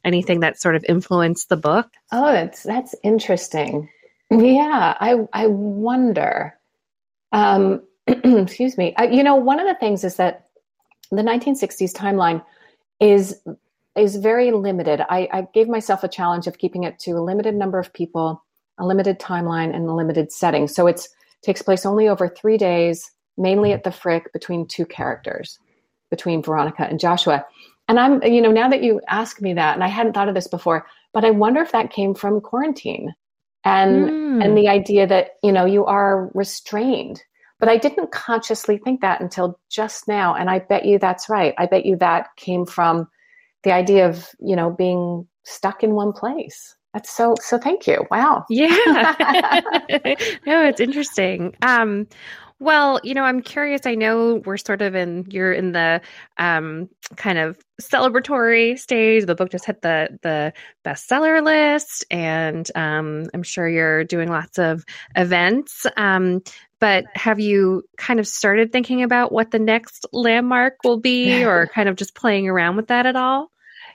anything 0.05 0.39
that 0.39 0.61
sort 0.61 0.75
of 0.75 0.85
influenced 0.87 1.49
the 1.49 1.57
book? 1.57 1.89
Oh, 2.11 2.31
that's 2.31 2.63
that's 2.63 2.95
interesting. 3.03 3.89
Yeah, 4.31 4.95
I 4.99 5.17
I 5.33 5.47
wonder. 5.47 6.57
Um, 7.31 7.83
excuse 8.07 8.77
me. 8.77 8.93
I, 8.97 9.07
you 9.07 9.23
know, 9.23 9.35
one 9.35 9.59
of 9.59 9.67
the 9.67 9.75
things 9.75 10.03
is 10.03 10.15
that 10.15 10.47
the 11.11 11.21
1960s 11.21 11.93
timeline 11.93 12.43
is 12.99 13.41
is 13.95 14.17
very 14.17 14.51
limited. 14.51 15.01
I, 15.09 15.29
I 15.31 15.47
gave 15.53 15.69
myself 15.69 16.03
a 16.03 16.07
challenge 16.09 16.47
of 16.47 16.57
keeping 16.57 16.83
it 16.83 16.99
to 16.99 17.11
a 17.11 17.21
limited 17.21 17.55
number 17.55 17.79
of 17.79 17.93
people, 17.93 18.43
a 18.77 18.85
limited 18.85 19.19
timeline, 19.19 19.73
and 19.73 19.87
a 19.87 19.93
limited 19.93 20.31
setting. 20.31 20.67
So 20.67 20.87
it's 20.87 21.07
takes 21.43 21.61
place 21.61 21.85
only 21.85 22.07
over 22.07 22.27
three 22.27 22.57
days, 22.57 23.11
mainly 23.37 23.71
at 23.71 23.83
the 23.83 23.91
Frick 23.91 24.33
between 24.33 24.67
two 24.67 24.85
characters, 24.85 25.59
between 26.09 26.41
Veronica 26.41 26.87
and 26.89 26.99
Joshua. 26.99 27.45
And 27.87 27.99
I'm, 27.99 28.23
you 28.23 28.41
know, 28.41 28.51
now 28.51 28.67
that 28.69 28.81
you 28.81 28.99
ask 29.07 29.41
me 29.41 29.53
that, 29.53 29.75
and 29.75 29.83
I 29.83 29.87
hadn't 29.87 30.13
thought 30.13 30.27
of 30.27 30.33
this 30.33 30.47
before, 30.47 30.87
but 31.13 31.23
I 31.23 31.29
wonder 31.29 31.61
if 31.61 31.71
that 31.71 31.91
came 31.91 32.15
from 32.15 32.41
quarantine 32.41 33.13
and 33.65 34.09
mm. 34.09 34.45
and 34.45 34.57
the 34.57 34.69
idea 34.69 35.07
that 35.07 35.31
you 35.43 35.51
know 35.51 35.65
you 35.65 35.85
are 35.85 36.31
restrained. 36.33 37.21
But 37.59 37.69
I 37.69 37.77
didn't 37.77 38.11
consciously 38.11 38.77
think 38.77 39.01
that 39.01 39.21
until 39.21 39.59
just 39.69 40.07
now, 40.07 40.35
and 40.35 40.49
I 40.49 40.59
bet 40.59 40.85
you 40.85 40.99
that's 40.99 41.29
right. 41.29 41.53
I 41.57 41.65
bet 41.65 41.85
you 41.85 41.95
that 41.97 42.27
came 42.37 42.65
from 42.65 43.07
the 43.63 43.73
idea 43.73 44.07
of 44.07 44.29
you 44.39 44.55
know 44.55 44.69
being 44.69 45.27
stuck 45.43 45.83
in 45.83 45.95
one 45.95 46.13
place. 46.13 46.75
That's 46.93 47.13
so 47.13 47.35
so 47.41 47.57
thank 47.57 47.87
you. 47.87 48.05
Wow. 48.09 48.45
Yeah. 48.49 48.67
no, 50.45 50.63
it's 50.63 50.79
interesting. 50.79 51.55
Um 51.61 52.07
well, 52.65 52.99
you 53.03 53.13
know, 53.13 53.23
I'm 53.23 53.41
curious. 53.41 53.85
I 53.85 53.95
know 53.95 54.41
we're 54.45 54.57
sort 54.57 54.81
of 54.81 54.95
in 54.95 55.25
you're 55.29 55.53
in 55.53 55.71
the 55.71 56.01
um 56.37 56.89
kind 57.15 57.37
of 57.37 57.57
celebratory 57.81 58.77
stage. 58.79 59.25
The 59.25 59.35
book 59.35 59.51
just 59.51 59.65
hit 59.65 59.81
the 59.81 60.17
the 60.23 60.53
bestseller 60.83 61.43
list 61.43 62.05
and 62.09 62.69
um 62.75 63.29
I'm 63.33 63.43
sure 63.43 63.69
you're 63.69 64.03
doing 64.03 64.29
lots 64.29 64.57
of 64.57 64.83
events. 65.15 65.85
Um 65.95 66.41
but 66.79 67.05
have 67.13 67.39
you 67.39 67.83
kind 67.97 68.19
of 68.19 68.27
started 68.27 68.71
thinking 68.71 69.03
about 69.03 69.31
what 69.31 69.51
the 69.51 69.59
next 69.59 70.05
landmark 70.11 70.77
will 70.83 70.99
be 70.99 71.45
or 71.45 71.67
kind 71.73 71.87
of 71.87 71.95
just 71.95 72.15
playing 72.15 72.49
around 72.49 72.75
with 72.75 72.87
that 72.87 73.05
at 73.05 73.15
all? 73.15 73.51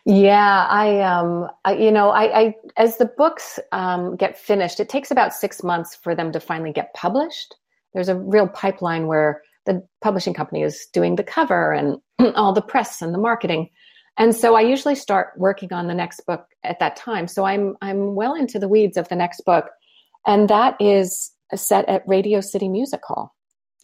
Yeah, 0.06 0.66
I, 0.68 1.00
um, 1.00 1.48
I, 1.64 1.74
you 1.74 1.92
know, 1.92 2.08
I, 2.08 2.40
I 2.40 2.54
as 2.78 2.96
the 2.96 3.04
books 3.04 3.58
um, 3.70 4.16
get 4.16 4.38
finished, 4.38 4.80
it 4.80 4.88
takes 4.88 5.10
about 5.10 5.34
six 5.34 5.62
months 5.62 5.94
for 5.94 6.14
them 6.14 6.32
to 6.32 6.40
finally 6.40 6.72
get 6.72 6.94
published. 6.94 7.54
There's 7.94 8.08
a 8.08 8.16
real 8.16 8.48
pipeline 8.48 9.06
where 9.06 9.42
the 9.66 9.86
publishing 10.00 10.34
company 10.34 10.62
is 10.62 10.86
doing 10.92 11.16
the 11.16 11.24
cover 11.24 11.72
and 11.72 11.98
all 12.36 12.52
the 12.52 12.62
press 12.62 13.02
and 13.02 13.14
the 13.14 13.18
marketing, 13.18 13.70
and 14.16 14.34
so 14.34 14.54
I 14.54 14.60
usually 14.60 14.94
start 14.94 15.32
working 15.36 15.72
on 15.72 15.86
the 15.86 15.94
next 15.94 16.26
book 16.26 16.46
at 16.64 16.78
that 16.80 16.96
time. 16.96 17.26
So 17.26 17.44
I'm 17.44 17.76
I'm 17.80 18.14
well 18.14 18.34
into 18.34 18.58
the 18.58 18.68
weeds 18.68 18.96
of 18.96 19.08
the 19.08 19.16
next 19.16 19.44
book, 19.44 19.66
and 20.26 20.48
that 20.48 20.76
is 20.80 21.32
set 21.54 21.88
at 21.88 22.06
Radio 22.06 22.40
City 22.40 22.68
Music 22.68 23.00
Hall. 23.04 23.34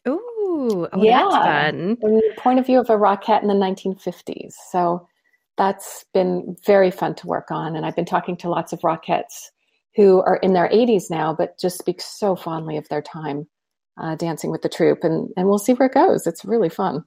Ooh, 0.09 0.89
oh, 0.93 1.03
yeah, 1.03 1.29
fun. 1.29 1.97
From 2.01 2.15
the 2.15 2.35
point 2.39 2.59
of 2.59 2.67
view 2.67 2.81
of 2.81 2.91
a 2.91 2.97
rockette 2.97 3.43
in 3.43 3.49
the 3.49 3.55
1950s. 3.55 4.53
So 4.71 5.07
that's 5.57 6.05
been 6.13 6.57
very 6.65 6.91
fun 6.91 7.15
to 7.17 7.27
work 7.27 7.51
on. 7.51 7.77
And 7.77 7.85
I've 7.85 7.97
been 7.97 8.05
talking 8.05 8.37
to 8.39 8.51
lots 8.51 8.73
of 8.73 8.81
Rockettes 8.81 9.51
who 9.95 10.21
are 10.23 10.37
in 10.37 10.53
their 10.53 10.69
80s 10.69 11.05
now, 11.11 11.35
but 11.35 11.59
just 11.59 11.79
speak 11.79 12.01
so 12.01 12.37
fondly 12.37 12.77
of 12.77 12.89
their 12.89 13.03
time 13.03 13.49
uh, 13.99 14.15
dancing 14.17 14.51
with 14.51 14.63
the 14.63 14.69
troupe. 14.69 15.05
And, 15.05 15.31
and 15.37 15.49
we'll 15.49 15.59
see 15.59 15.73
where 15.73 15.89
it 15.89 15.95
goes. 15.95 16.27
It's 16.27 16.45
really 16.45 16.69
fun. 16.69 17.05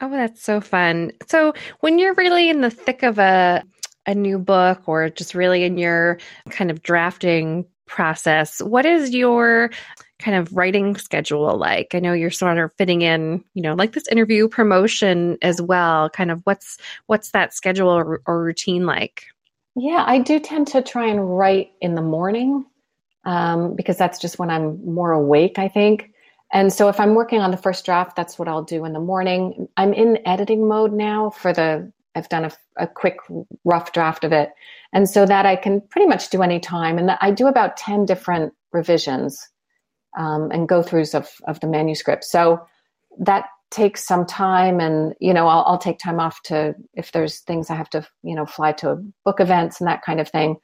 Oh, 0.00 0.10
that's 0.10 0.42
so 0.42 0.60
fun. 0.60 1.12
So 1.28 1.54
when 1.80 1.98
you're 1.98 2.14
really 2.14 2.48
in 2.48 2.60
the 2.60 2.70
thick 2.70 3.02
of 3.02 3.18
a, 3.18 3.62
a 4.06 4.14
new 4.14 4.38
book 4.38 4.82
or 4.86 5.08
just 5.08 5.34
really 5.34 5.64
in 5.64 5.78
your 5.78 6.18
kind 6.50 6.70
of 6.70 6.82
drafting 6.82 7.64
process, 7.86 8.60
what 8.60 8.86
is 8.86 9.14
your 9.14 9.70
kind 10.18 10.36
of 10.36 10.52
writing 10.56 10.96
schedule 10.96 11.56
like? 11.56 11.94
I 11.94 12.00
know 12.00 12.12
you're 12.12 12.30
sort 12.30 12.58
of 12.58 12.72
fitting 12.74 13.02
in, 13.02 13.44
you 13.54 13.62
know, 13.62 13.74
like 13.74 13.92
this 13.92 14.08
interview 14.08 14.48
promotion 14.48 15.38
as 15.42 15.60
well. 15.60 16.10
Kind 16.10 16.30
of 16.30 16.40
what's 16.44 16.78
what's 17.06 17.30
that 17.30 17.54
schedule 17.54 17.90
or, 17.90 18.20
or 18.26 18.42
routine 18.42 18.86
like? 18.86 19.26
Yeah, 19.76 20.04
I 20.06 20.18
do 20.18 20.38
tend 20.38 20.68
to 20.68 20.82
try 20.82 21.06
and 21.06 21.36
write 21.36 21.72
in 21.80 21.94
the 21.94 22.02
morning 22.02 22.64
um, 23.24 23.74
because 23.74 23.96
that's 23.96 24.20
just 24.20 24.38
when 24.38 24.50
I'm 24.50 24.84
more 24.84 25.12
awake, 25.12 25.58
I 25.58 25.68
think. 25.68 26.10
And 26.54 26.72
so 26.72 26.88
if 26.88 27.00
I'm 27.00 27.14
working 27.14 27.40
on 27.40 27.50
the 27.50 27.56
first 27.56 27.84
draft, 27.84 28.14
that's 28.14 28.38
what 28.38 28.46
I'll 28.46 28.62
do 28.62 28.84
in 28.84 28.92
the 28.92 29.00
morning. 29.00 29.68
I'm 29.76 29.92
in 29.92 30.20
editing 30.26 30.68
mode 30.68 30.92
now 30.92 31.30
for 31.30 31.52
the, 31.52 31.92
I've 32.14 32.28
done 32.28 32.44
a, 32.44 32.52
a 32.78 32.86
quick 32.86 33.16
rough 33.64 33.92
draft 33.92 34.22
of 34.22 34.32
it. 34.32 34.50
And 34.92 35.10
so 35.10 35.26
that 35.26 35.46
I 35.46 35.56
can 35.56 35.80
pretty 35.90 36.06
much 36.06 36.30
do 36.30 36.42
any 36.42 36.60
time. 36.60 36.96
And 36.96 37.10
I 37.20 37.32
do 37.32 37.48
about 37.48 37.76
10 37.76 38.06
different 38.06 38.52
revisions 38.72 39.48
um, 40.16 40.52
and 40.52 40.68
go 40.68 40.80
throughs 40.80 41.12
of, 41.12 41.28
of 41.48 41.58
the 41.58 41.66
manuscript. 41.66 42.22
So 42.22 42.64
that 43.18 43.46
takes 43.70 44.06
some 44.06 44.24
time 44.24 44.78
and 44.78 45.14
you 45.18 45.34
know 45.34 45.48
I'll, 45.48 45.64
I'll, 45.66 45.78
take 45.78 45.98
time 45.98 46.20
off 46.20 46.40
to 46.44 46.76
if 46.92 47.10
there's 47.10 47.40
things 47.40 47.70
i 47.70 47.74
have 47.74 47.90
to 47.90 48.06
you 48.22 48.36
know 48.36 48.46
fly 48.46 48.70
to 48.72 49.02
book 49.24 49.40
events 49.40 49.80
and 49.80 49.88
that 49.88 50.02
kind 50.02 50.20
of 50.20 50.28
thing 50.28 50.58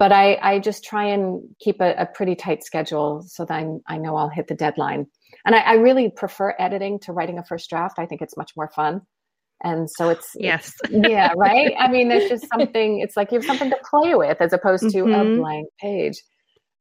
but 0.00 0.10
i, 0.10 0.36
I 0.42 0.58
just 0.58 0.82
try 0.82 1.04
and 1.04 1.42
keep 1.60 1.80
a, 1.80 1.94
a 1.94 2.06
pretty 2.06 2.34
tight 2.34 2.64
schedule 2.64 3.22
so 3.22 3.44
that 3.44 3.54
I'm, 3.54 3.80
i 3.86 3.96
know 3.96 4.16
i'll 4.16 4.28
hit 4.28 4.48
the 4.48 4.56
deadline. 4.56 5.06
And 5.44 5.54
I, 5.54 5.60
I, 5.60 5.72
really 5.74 6.10
prefer 6.10 6.54
editing 6.58 6.98
to 7.00 7.12
writing 7.12 7.38
a 7.38 7.44
first 7.44 7.70
draft. 7.70 7.98
I 7.98 8.06
think 8.06 8.20
it's 8.20 8.36
much 8.36 8.52
more 8.56 8.70
fun. 8.74 9.02
And 9.62 9.88
so 9.90 10.08
it's 10.08 10.30
yes. 10.34 10.72
It's, 10.84 11.08
yeah 11.08 11.32
right? 11.36 11.74
I 11.78 11.88
mean 11.88 12.08
there's 12.08 12.28
just 12.28 12.46
something 12.48 13.00
it's 13.00 13.16
like 13.16 13.30
you 13.30 13.38
have 13.38 13.46
something 13.46 13.70
to 13.70 13.78
play 13.88 14.14
with 14.14 14.38
as 14.40 14.52
opposed 14.52 14.90
to 14.90 15.04
mm-hmm. 15.04 15.32
a 15.32 15.36
blank 15.36 15.68
page. 15.80 16.20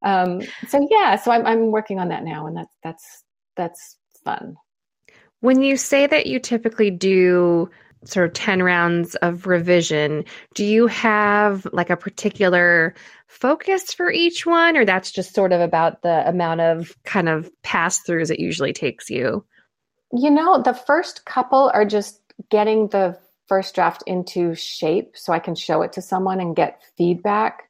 Um, 0.04 0.42
so 0.68 0.88
yeah, 0.90 1.18
so 1.18 1.32
I'm 1.32 1.46
I'm 1.46 1.72
working 1.72 2.00
on 2.00 2.08
that 2.10 2.24
now, 2.24 2.48
and 2.48 2.56
that's 2.56 2.74
that's 2.84 3.24
that's 3.58 3.98
fun. 4.24 4.56
When 5.42 5.62
you 5.62 5.76
say 5.76 6.08
that 6.08 6.26
you 6.26 6.40
typically 6.40 6.90
do 6.90 7.70
sort 8.06 8.28
of 8.28 8.34
10 8.34 8.64
rounds 8.64 9.16
of 9.16 9.46
revision, 9.48 10.24
do 10.56 10.66
you 10.66 10.88
have 10.88 11.68
like 11.74 11.90
a 11.90 11.98
particular 11.98 12.94
focus 13.28 13.94
for 13.94 14.12
each 14.12 14.46
one, 14.46 14.78
or 14.78 14.86
that's 14.86 15.12
just 15.12 15.36
sort 15.36 15.52
of 15.52 15.62
about 15.62 16.02
the 16.02 16.28
amount 16.28 16.62
of 16.62 16.96
kind 17.04 17.30
of 17.30 17.50
pass 17.64 18.02
throughs 18.02 18.32
it 18.32 18.40
usually 18.40 18.74
takes 18.74 19.10
you? 19.10 19.46
You 20.12 20.32
know, 20.32 20.62
the 20.62 20.74
first 20.74 21.26
couple 21.26 21.72
are 21.74 21.86
just 21.86 22.22
getting 22.50 22.88
the 22.88 23.18
first 23.48 23.76
draft 23.76 24.04
into 24.08 24.56
shape 24.56 25.18
so 25.18 25.34
I 25.34 25.40
can 25.40 25.56
show 25.56 25.82
it 25.82 25.92
to 25.94 26.02
someone 26.02 26.40
and 26.40 26.56
get 26.56 26.82
feedback. 26.98 27.64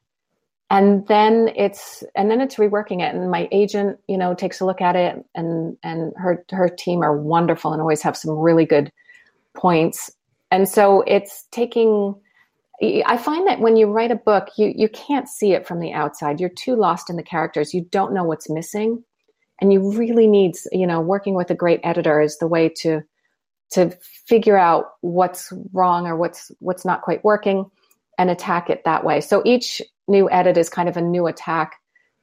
And 0.72 1.04
then 1.08 1.50
it's 1.56 2.04
and 2.14 2.30
then 2.30 2.40
it's 2.40 2.54
reworking 2.54 3.00
it. 3.00 3.12
And 3.12 3.28
my 3.30 3.48
agent, 3.50 3.98
you 4.06 4.16
know, 4.16 4.34
takes 4.34 4.60
a 4.60 4.64
look 4.64 4.80
at 4.80 4.94
it 4.94 5.24
and 5.34 5.76
and 5.82 6.12
her 6.16 6.44
her 6.50 6.68
team 6.68 7.02
are 7.02 7.16
wonderful 7.16 7.72
and 7.72 7.82
always 7.82 8.02
have 8.02 8.16
some 8.16 8.30
really 8.30 8.66
good 8.66 8.92
points. 9.54 10.12
And 10.50 10.68
so 10.68 11.02
it's 11.06 11.46
taking 11.50 12.14
I 12.82 13.18
find 13.18 13.46
that 13.46 13.60
when 13.60 13.76
you 13.76 13.88
write 13.88 14.10
a 14.10 14.16
book, 14.16 14.48
you 14.56 14.72
you 14.74 14.88
can't 14.88 15.28
see 15.28 15.52
it 15.52 15.66
from 15.66 15.80
the 15.80 15.92
outside. 15.92 16.40
You're 16.40 16.48
too 16.48 16.76
lost 16.76 17.10
in 17.10 17.16
the 17.16 17.22
characters. 17.22 17.74
You 17.74 17.82
don't 17.90 18.14
know 18.14 18.24
what's 18.24 18.48
missing. 18.48 19.04
And 19.60 19.70
you 19.70 19.92
really 19.92 20.26
need, 20.26 20.54
you 20.72 20.86
know, 20.86 21.02
working 21.02 21.34
with 21.34 21.50
a 21.50 21.54
great 21.54 21.80
editor 21.84 22.20
is 22.22 22.38
the 22.38 22.46
way 22.46 22.70
to 22.80 23.02
to 23.72 23.90
figure 24.26 24.56
out 24.56 24.86
what's 25.02 25.52
wrong 25.72 26.06
or 26.06 26.16
what's 26.16 26.50
what's 26.60 26.84
not 26.86 27.02
quite 27.02 27.22
working 27.22 27.70
and 28.18 28.30
attack 28.30 28.70
it 28.70 28.82
that 28.84 29.04
way. 29.04 29.20
So 29.20 29.42
each 29.44 29.82
new 30.08 30.30
edit 30.30 30.56
is 30.56 30.70
kind 30.70 30.88
of 30.88 30.96
a 30.96 31.02
new 31.02 31.26
attack 31.26 31.76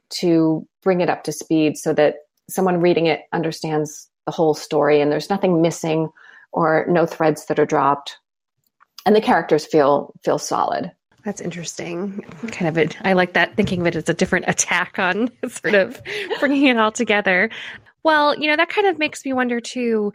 to 0.09 0.67
bring 0.81 1.01
it 1.01 1.09
up 1.09 1.23
to 1.25 1.31
speed 1.31 1.77
so 1.77 1.93
that 1.93 2.15
someone 2.49 2.81
reading 2.81 3.05
it 3.05 3.21
understands 3.31 4.09
the 4.25 4.31
whole 4.31 4.53
story 4.53 5.01
and 5.01 5.11
there's 5.11 5.29
nothing 5.29 5.61
missing 5.61 6.09
or 6.51 6.85
no 6.89 7.05
threads 7.05 7.45
that 7.47 7.59
are 7.59 7.65
dropped 7.65 8.17
and 9.05 9.15
the 9.15 9.21
characters 9.21 9.65
feel 9.65 10.13
feel 10.23 10.37
solid 10.37 10.91
that's 11.27 11.41
interesting. 11.41 12.23
Kind 12.53 12.69
of, 12.69 12.77
a, 12.77 12.89
I 13.05 13.11
like 13.11 13.33
that 13.33 13.57
thinking 13.57 13.81
of 13.81 13.87
it 13.87 13.97
as 13.97 14.07
a 14.07 14.13
different 14.13 14.45
attack 14.47 14.97
on 14.97 15.29
sort 15.49 15.75
of 15.75 16.01
bringing 16.39 16.67
it 16.67 16.77
all 16.77 16.93
together. 16.93 17.49
Well, 18.03 18.39
you 18.39 18.49
know, 18.49 18.55
that 18.55 18.69
kind 18.69 18.87
of 18.87 18.97
makes 18.97 19.25
me 19.25 19.33
wonder 19.33 19.59
too. 19.59 20.13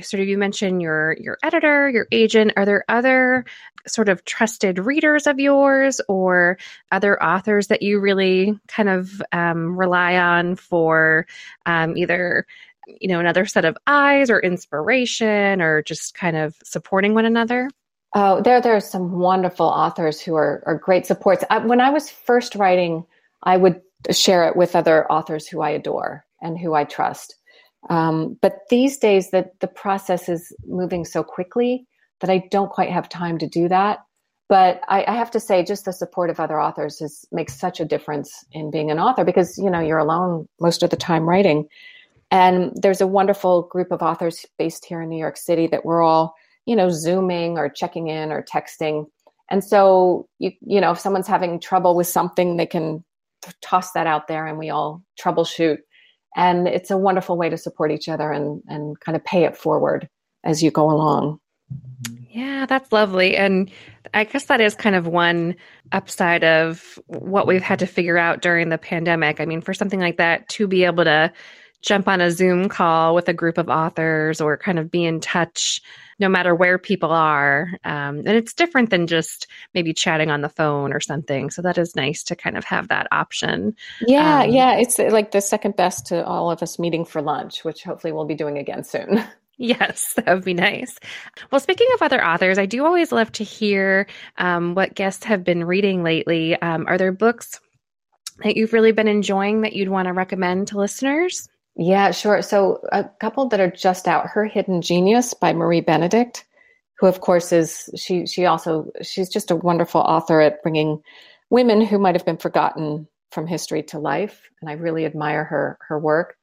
Sort 0.00 0.20
of, 0.20 0.28
you 0.28 0.38
mentioned 0.38 0.80
your 0.80 1.16
your 1.18 1.36
editor, 1.42 1.88
your 1.88 2.06
agent. 2.12 2.52
Are 2.56 2.64
there 2.64 2.84
other 2.88 3.44
sort 3.88 4.08
of 4.08 4.24
trusted 4.24 4.78
readers 4.78 5.26
of 5.26 5.40
yours, 5.40 6.00
or 6.08 6.58
other 6.92 7.20
authors 7.20 7.66
that 7.66 7.82
you 7.82 7.98
really 7.98 8.56
kind 8.68 8.88
of 8.88 9.20
um, 9.32 9.76
rely 9.76 10.16
on 10.16 10.54
for 10.54 11.26
um, 11.66 11.96
either 11.96 12.46
you 12.86 13.08
know 13.08 13.20
another 13.20 13.46
set 13.46 13.64
of 13.64 13.76
eyes 13.86 14.30
or 14.30 14.40
inspiration, 14.40 15.60
or 15.60 15.82
just 15.82 16.14
kind 16.14 16.36
of 16.36 16.54
supporting 16.64 17.14
one 17.14 17.24
another? 17.24 17.70
Oh, 18.14 18.42
there 18.42 18.60
there 18.60 18.76
are 18.76 18.80
some 18.80 19.12
wonderful 19.12 19.66
authors 19.66 20.20
who 20.20 20.34
are 20.34 20.62
are 20.66 20.76
great 20.76 21.06
supports. 21.06 21.44
I, 21.50 21.58
when 21.58 21.80
I 21.80 21.90
was 21.90 22.10
first 22.10 22.54
writing, 22.54 23.04
I 23.42 23.56
would 23.56 23.80
share 24.10 24.46
it 24.48 24.56
with 24.56 24.74
other 24.74 25.10
authors 25.10 25.46
who 25.46 25.60
I 25.60 25.70
adore 25.70 26.24
and 26.40 26.58
who 26.58 26.74
I 26.74 26.84
trust. 26.84 27.36
Um, 27.90 28.38
but 28.40 28.60
these 28.70 28.98
days, 28.98 29.30
the, 29.30 29.50
the 29.60 29.66
process 29.66 30.28
is 30.28 30.54
moving 30.66 31.04
so 31.04 31.22
quickly 31.22 31.86
that 32.20 32.30
I 32.30 32.46
don't 32.50 32.70
quite 32.70 32.90
have 32.90 33.08
time 33.08 33.38
to 33.38 33.46
do 33.46 33.68
that. 33.68 34.00
But 34.48 34.82
I, 34.88 35.04
I 35.06 35.14
have 35.16 35.30
to 35.32 35.40
say, 35.40 35.64
just 35.64 35.86
the 35.86 35.92
support 35.92 36.30
of 36.30 36.38
other 36.38 36.60
authors 36.60 37.00
is, 37.00 37.24
makes 37.32 37.58
such 37.58 37.80
a 37.80 37.84
difference 37.84 38.44
in 38.52 38.70
being 38.70 38.90
an 38.90 38.98
author 38.98 39.24
because 39.24 39.56
you 39.56 39.70
know 39.70 39.80
you're 39.80 39.98
alone 39.98 40.46
most 40.60 40.82
of 40.82 40.90
the 40.90 40.96
time 40.96 41.28
writing. 41.28 41.68
And 42.32 42.72
there's 42.74 43.02
a 43.02 43.06
wonderful 43.06 43.64
group 43.64 43.92
of 43.92 44.00
authors 44.00 44.46
based 44.58 44.86
here 44.86 45.02
in 45.02 45.10
New 45.10 45.18
York 45.18 45.36
City 45.36 45.66
that 45.66 45.84
we're 45.84 46.02
all, 46.02 46.34
you 46.64 46.74
know, 46.74 46.88
zooming 46.88 47.58
or 47.58 47.68
checking 47.68 48.08
in 48.08 48.32
or 48.32 48.42
texting. 48.42 49.04
And 49.50 49.62
so 49.62 50.26
you 50.38 50.52
you 50.62 50.80
know, 50.80 50.92
if 50.92 50.98
someone's 50.98 51.28
having 51.28 51.60
trouble 51.60 51.94
with 51.94 52.06
something, 52.06 52.56
they 52.56 52.64
can 52.64 53.04
toss 53.60 53.92
that 53.92 54.06
out 54.06 54.28
there, 54.28 54.46
and 54.46 54.58
we 54.58 54.70
all 54.70 55.02
troubleshoot. 55.22 55.78
And 56.34 56.66
it's 56.66 56.90
a 56.90 56.96
wonderful 56.96 57.36
way 57.36 57.50
to 57.50 57.58
support 57.58 57.92
each 57.92 58.08
other 58.08 58.32
and 58.32 58.62
and 58.66 58.98
kind 59.00 59.14
of 59.14 59.22
pay 59.24 59.44
it 59.44 59.54
forward 59.54 60.08
as 60.42 60.62
you 60.62 60.70
go 60.70 60.90
along. 60.90 61.38
Yeah 62.30 62.64
that's 62.64 62.90
lovely. 62.92 63.36
And 63.36 63.70
i 64.14 64.24
guess 64.24 64.46
that 64.46 64.60
is 64.60 64.74
kind 64.74 64.96
of 64.96 65.06
one 65.06 65.54
upside 65.92 66.44
of 66.44 66.98
what 67.06 67.46
we've 67.46 67.62
had 67.62 67.78
to 67.78 67.86
figure 67.86 68.16
out 68.16 68.40
during 68.40 68.70
the 68.70 68.78
pandemic. 68.78 69.38
I 69.38 69.44
mean 69.44 69.60
for 69.60 69.74
something 69.74 70.00
like 70.00 70.16
that 70.16 70.48
to 70.50 70.66
be 70.66 70.84
able 70.84 71.04
to 71.04 71.30
jump 71.82 72.08
on 72.08 72.20
a 72.20 72.30
zoom 72.30 72.68
call 72.68 73.14
with 73.14 73.28
a 73.28 73.34
group 73.34 73.58
of 73.58 73.68
authors 73.68 74.40
or 74.40 74.56
kind 74.56 74.78
of 74.78 74.90
be 74.90 75.04
in 75.04 75.20
touch 75.20 75.82
no 76.18 76.28
matter 76.28 76.54
where 76.54 76.78
people 76.78 77.10
are. 77.10 77.68
Um, 77.84 78.18
and 78.18 78.30
it's 78.30 78.54
different 78.54 78.90
than 78.90 79.08
just 79.08 79.48
maybe 79.74 79.92
chatting 79.92 80.30
on 80.30 80.40
the 80.40 80.48
phone 80.48 80.92
or 80.92 81.00
something. 81.00 81.50
So 81.50 81.62
that 81.62 81.78
is 81.78 81.96
nice 81.96 82.22
to 82.24 82.36
kind 82.36 82.56
of 82.56 82.64
have 82.64 82.88
that 82.88 83.08
option. 83.10 83.74
Yeah, 84.00 84.42
um, 84.42 84.50
yeah. 84.50 84.76
It's 84.76 84.98
uh, 84.98 85.08
like 85.10 85.32
the 85.32 85.40
second 85.40 85.76
best 85.76 86.06
to 86.06 86.24
all 86.24 86.50
of 86.50 86.62
us 86.62 86.78
meeting 86.78 87.04
for 87.04 87.20
lunch, 87.20 87.64
which 87.64 87.82
hopefully 87.82 88.12
we'll 88.12 88.24
be 88.24 88.36
doing 88.36 88.56
again 88.56 88.84
soon. 88.84 89.22
Yes, 89.58 90.14
that 90.16 90.26
would 90.26 90.44
be 90.44 90.54
nice. 90.54 90.98
Well, 91.50 91.60
speaking 91.60 91.86
of 91.94 92.02
other 92.02 92.24
authors, 92.24 92.58
I 92.58 92.66
do 92.66 92.84
always 92.84 93.12
love 93.12 93.30
to 93.32 93.44
hear 93.44 94.06
um, 94.38 94.74
what 94.74 94.94
guests 94.94 95.24
have 95.24 95.44
been 95.44 95.64
reading 95.64 96.02
lately. 96.02 96.60
Um, 96.60 96.86
are 96.88 96.98
there 96.98 97.12
books 97.12 97.60
that 98.42 98.56
you've 98.56 98.72
really 98.72 98.92
been 98.92 99.08
enjoying 99.08 99.60
that 99.60 99.74
you'd 99.74 99.90
want 99.90 100.06
to 100.06 100.14
recommend 100.14 100.68
to 100.68 100.78
listeners? 100.78 101.48
Yeah, 101.76 102.10
sure. 102.10 102.42
So 102.42 102.82
a 102.92 103.04
couple 103.20 103.48
that 103.48 103.60
are 103.60 103.70
just 103.70 104.06
out, 104.06 104.26
Her 104.26 104.44
Hidden 104.44 104.82
Genius 104.82 105.34
by 105.34 105.52
Marie 105.52 105.80
Benedict, 105.80 106.44
who 106.98 107.06
of 107.06 107.20
course 107.20 107.52
is 107.52 107.88
she 107.96 108.26
she 108.26 108.44
also 108.46 108.90
she's 109.02 109.28
just 109.28 109.50
a 109.50 109.56
wonderful 109.56 110.00
author 110.00 110.40
at 110.40 110.62
bringing 110.62 111.02
women 111.50 111.80
who 111.80 111.98
might 111.98 112.14
have 112.14 112.26
been 112.26 112.36
forgotten 112.36 113.08
from 113.30 113.46
history 113.46 113.82
to 113.84 113.98
life, 113.98 114.50
and 114.60 114.68
I 114.68 114.74
really 114.74 115.06
admire 115.06 115.44
her 115.44 115.78
her 115.88 115.98
work. 115.98 116.36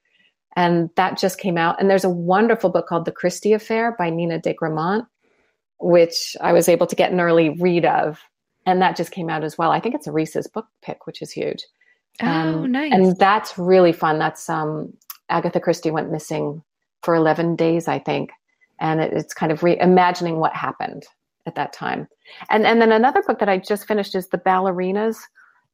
And 0.56 0.90
that 0.96 1.18
just 1.18 1.40
came 1.40 1.58
out. 1.58 1.80
And 1.80 1.90
there's 1.90 2.04
a 2.04 2.10
wonderful 2.10 2.72
book 2.72 2.88
called 2.88 3.06
The 3.06 3.12
Christie 3.12 3.54
Affair 3.54 3.96
by 3.98 4.10
Nina 4.10 4.40
de 4.40 4.54
Gramont, 4.54 5.06
which 5.80 6.36
I 6.42 6.54
was 6.54 6.68
able 6.68 6.88
to 6.88 6.96
get 6.96 7.12
an 7.12 7.20
early 7.22 7.50
read 7.50 7.86
of. 7.86 8.20
And 8.66 8.82
that 8.82 8.98
just 8.98 9.12
came 9.12 9.30
out 9.30 9.44
as 9.44 9.58
well. 9.58 9.72
I 9.72 9.80
think 9.80 9.96
it's 9.96 10.08
a 10.08 10.12
Reese's 10.12 10.48
book 10.48 10.66
pick, 10.82 11.06
which 11.06 11.22
is 11.22 11.32
huge. 11.32 11.64
Oh, 12.22 12.28
um, 12.28 12.72
nice. 12.72 12.92
And 12.92 13.18
that's 13.18 13.58
really 13.58 13.94
fun. 13.94 14.20
That's 14.20 14.50
um, 14.50 14.94
Agatha 15.30 15.60
Christie 15.60 15.92
went 15.92 16.12
missing 16.12 16.64
for 17.04 17.16
11 17.16 17.56
days, 17.56 17.88
I 17.88 18.00
think. 18.00 18.32
And 18.80 19.00
it, 19.00 19.14
it's 19.14 19.34
kind 19.34 19.52
of 19.52 19.62
reimagining 19.62 20.38
what 20.38 20.54
happened 20.56 21.04
at 21.46 21.56
that 21.56 21.74
time. 21.74 22.08
And, 22.50 22.66
and 22.66 22.82
then 22.82 22.92
another 22.92 23.22
book 23.22 23.40
that 23.40 23.50
I 23.50 23.58
just 23.58 23.88
finished 23.88 24.16
is 24.16 24.28
The 24.30 24.38
Ballerinas 24.38 25.18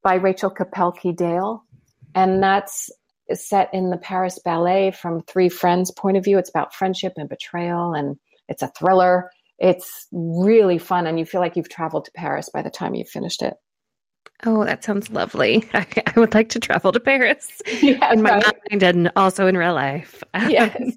by 0.04 0.16
Rachel 0.16 0.52
Kapelke 0.52 1.16
Dale. 1.16 1.64
And 2.14 2.42
that's 2.42 2.90
set 3.34 3.74
in 3.74 3.90
the 3.90 3.98
Paris 3.98 4.40
Ballet 4.44 4.92
from 4.92 5.24
three 5.24 5.50
friends' 5.50 5.92
point 5.92 6.18
of 6.18 6.24
view. 6.24 6.38
It's 6.38 6.50
about 6.50 6.74
friendship 6.74 7.14
and 7.18 7.28
betrayal, 7.28 7.94
and 7.94 8.18
it's 8.48 8.62
a 8.62 8.68
thriller. 8.68 9.32
It's 9.58 10.08
really 10.12 10.78
fun, 10.78 11.08
and 11.08 11.18
you 11.18 11.26
feel 11.26 11.42
like 11.42 11.56
you've 11.56 11.70
traveled 11.70 12.06
to 12.06 12.12
Paris 12.12 12.50
by 12.54 12.62
the 12.62 12.70
time 12.70 12.94
you've 12.94 13.10
finished 13.10 13.42
it. 13.42 13.56
Oh, 14.44 14.66
that 14.66 14.84
sounds 14.84 15.10
lovely. 15.10 15.68
I, 15.74 15.86
I, 16.16 16.20
would 16.20 16.34
like 16.34 16.50
to 16.50 16.60
travel 16.60 16.92
to 16.92 17.00
Paris 17.00 17.62
yeah, 17.82 18.12
in 18.12 18.22
my 18.22 18.38
right. 18.38 18.58
mind 18.70 18.84
and 18.84 19.12
also 19.16 19.48
in 19.48 19.58
real 19.58 19.74
life. 19.74 20.24
Yes. 20.50 20.94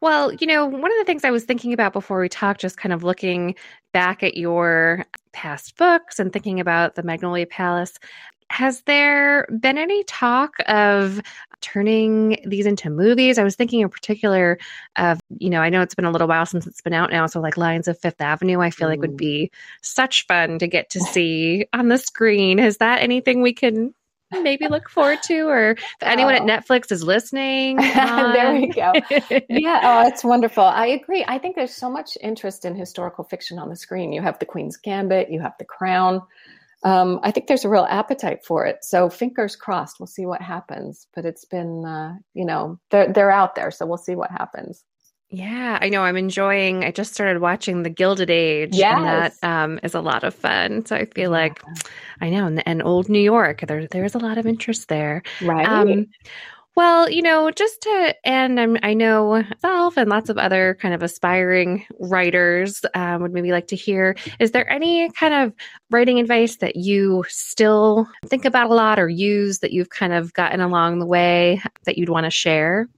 well, 0.00 0.32
you 0.34 0.46
know, 0.46 0.66
one 0.66 0.90
of 0.90 0.98
the 0.98 1.04
things 1.06 1.24
I 1.24 1.30
was 1.30 1.44
thinking 1.44 1.72
about 1.72 1.92
before 1.92 2.20
we 2.20 2.28
talked, 2.28 2.60
just 2.60 2.76
kind 2.76 2.92
of 2.92 3.02
looking 3.02 3.54
back 3.92 4.22
at 4.22 4.36
your 4.36 5.06
past 5.32 5.76
books 5.76 6.18
and 6.18 6.32
thinking 6.32 6.60
about 6.60 6.94
the 6.94 7.02
Magnolia 7.02 7.46
Palace, 7.46 7.98
has 8.54 8.82
there 8.82 9.46
been 9.46 9.78
any 9.78 10.04
talk 10.04 10.54
of 10.68 11.20
turning 11.60 12.38
these 12.46 12.66
into 12.66 12.88
movies? 12.88 13.36
I 13.36 13.42
was 13.42 13.56
thinking 13.56 13.80
in 13.80 13.88
particular 13.88 14.58
of, 14.94 15.18
you 15.38 15.50
know, 15.50 15.60
I 15.60 15.70
know 15.70 15.82
it's 15.82 15.96
been 15.96 16.04
a 16.04 16.12
little 16.12 16.28
while 16.28 16.46
since 16.46 16.64
it's 16.64 16.80
been 16.80 16.92
out 16.92 17.10
now. 17.10 17.26
So, 17.26 17.40
like 17.40 17.56
Lions 17.56 17.88
of 17.88 17.98
Fifth 17.98 18.20
Avenue, 18.20 18.60
I 18.60 18.70
feel 18.70 18.86
mm. 18.86 18.92
like 18.92 19.00
would 19.00 19.16
be 19.16 19.50
such 19.82 20.24
fun 20.28 20.60
to 20.60 20.68
get 20.68 20.88
to 20.90 21.00
see 21.00 21.66
on 21.72 21.88
the 21.88 21.98
screen. 21.98 22.60
Is 22.60 22.76
that 22.76 23.02
anything 23.02 23.42
we 23.42 23.52
can 23.52 23.92
maybe 24.42 24.68
look 24.68 24.88
forward 24.88 25.18
to 25.22 25.48
or 25.48 25.70
if 25.72 25.78
anyone 26.02 26.34
oh. 26.34 26.36
at 26.36 26.42
netflix 26.42 26.90
is 26.90 27.04
listening 27.04 27.76
there 27.76 28.52
we 28.52 28.66
go 28.66 28.92
yeah 29.48 29.80
oh 29.84 30.08
it's 30.08 30.24
wonderful 30.24 30.64
i 30.64 30.86
agree 30.86 31.24
i 31.28 31.38
think 31.38 31.54
there's 31.54 31.74
so 31.74 31.88
much 31.88 32.18
interest 32.20 32.64
in 32.64 32.74
historical 32.74 33.22
fiction 33.22 33.60
on 33.60 33.68
the 33.68 33.76
screen 33.76 34.12
you 34.12 34.20
have 34.20 34.36
the 34.40 34.46
queen's 34.46 34.76
gambit 34.76 35.30
you 35.30 35.40
have 35.40 35.54
the 35.60 35.64
crown 35.64 36.20
um, 36.84 37.18
I 37.22 37.30
think 37.30 37.46
there's 37.46 37.64
a 37.64 37.68
real 37.68 37.86
appetite 37.88 38.44
for 38.44 38.66
it. 38.66 38.84
So 38.84 39.08
fingers 39.08 39.56
crossed, 39.56 39.98
we'll 39.98 40.06
see 40.06 40.26
what 40.26 40.42
happens. 40.42 41.06
But 41.14 41.24
it's 41.24 41.44
been, 41.44 41.84
uh, 41.84 42.14
you 42.34 42.44
know, 42.44 42.78
they're 42.90 43.12
they're 43.12 43.30
out 43.30 43.54
there, 43.54 43.70
so 43.70 43.86
we'll 43.86 43.98
see 43.98 44.14
what 44.14 44.30
happens. 44.30 44.84
Yeah, 45.30 45.78
I 45.80 45.88
know. 45.88 46.02
I'm 46.02 46.16
enjoying. 46.16 46.84
I 46.84 46.92
just 46.92 47.14
started 47.14 47.40
watching 47.40 47.82
The 47.82 47.90
Gilded 47.90 48.30
Age, 48.30 48.74
yes. 48.74 48.96
and 48.96 49.04
that 49.04 49.34
um, 49.42 49.80
is 49.82 49.94
a 49.94 50.00
lot 50.00 50.22
of 50.22 50.34
fun. 50.34 50.86
So 50.86 50.94
I 50.94 51.06
feel 51.06 51.30
like 51.30 51.60
I 52.20 52.30
know, 52.30 52.46
and, 52.46 52.62
and, 52.68 52.82
old 52.82 53.08
New 53.08 53.20
York, 53.20 53.64
there 53.66 53.88
there's 53.88 54.14
a 54.14 54.18
lot 54.18 54.38
of 54.38 54.46
interest 54.46 54.88
there. 54.88 55.22
Right. 55.42 55.66
Um, 55.66 56.06
Well, 56.76 57.08
you 57.08 57.22
know, 57.22 57.52
just 57.52 57.82
to, 57.82 58.14
and 58.24 58.58
I'm, 58.58 58.76
i 58.82 58.94
know 58.94 59.42
myself 59.42 59.96
and 59.96 60.08
lots 60.08 60.28
of 60.28 60.38
other 60.38 60.76
kind 60.80 60.94
of 60.94 61.02
aspiring 61.02 61.86
writers 62.00 62.80
um, 62.94 63.22
would 63.22 63.32
maybe 63.32 63.52
like 63.52 63.68
to 63.68 63.76
hear 63.76 64.16
is 64.40 64.50
there 64.50 64.70
any 64.70 65.10
kind 65.10 65.34
of 65.34 65.52
writing 65.90 66.18
advice 66.18 66.56
that 66.56 66.76
you 66.76 67.24
still 67.28 68.08
think 68.26 68.44
about 68.44 68.70
a 68.70 68.74
lot 68.74 68.98
or 68.98 69.08
use 69.08 69.60
that 69.60 69.72
you've 69.72 69.90
kind 69.90 70.12
of 70.12 70.32
gotten 70.32 70.60
along 70.60 70.98
the 70.98 71.06
way 71.06 71.60
that 71.84 71.96
you'd 71.96 72.08
want 72.08 72.24
to 72.24 72.30
share? 72.30 72.88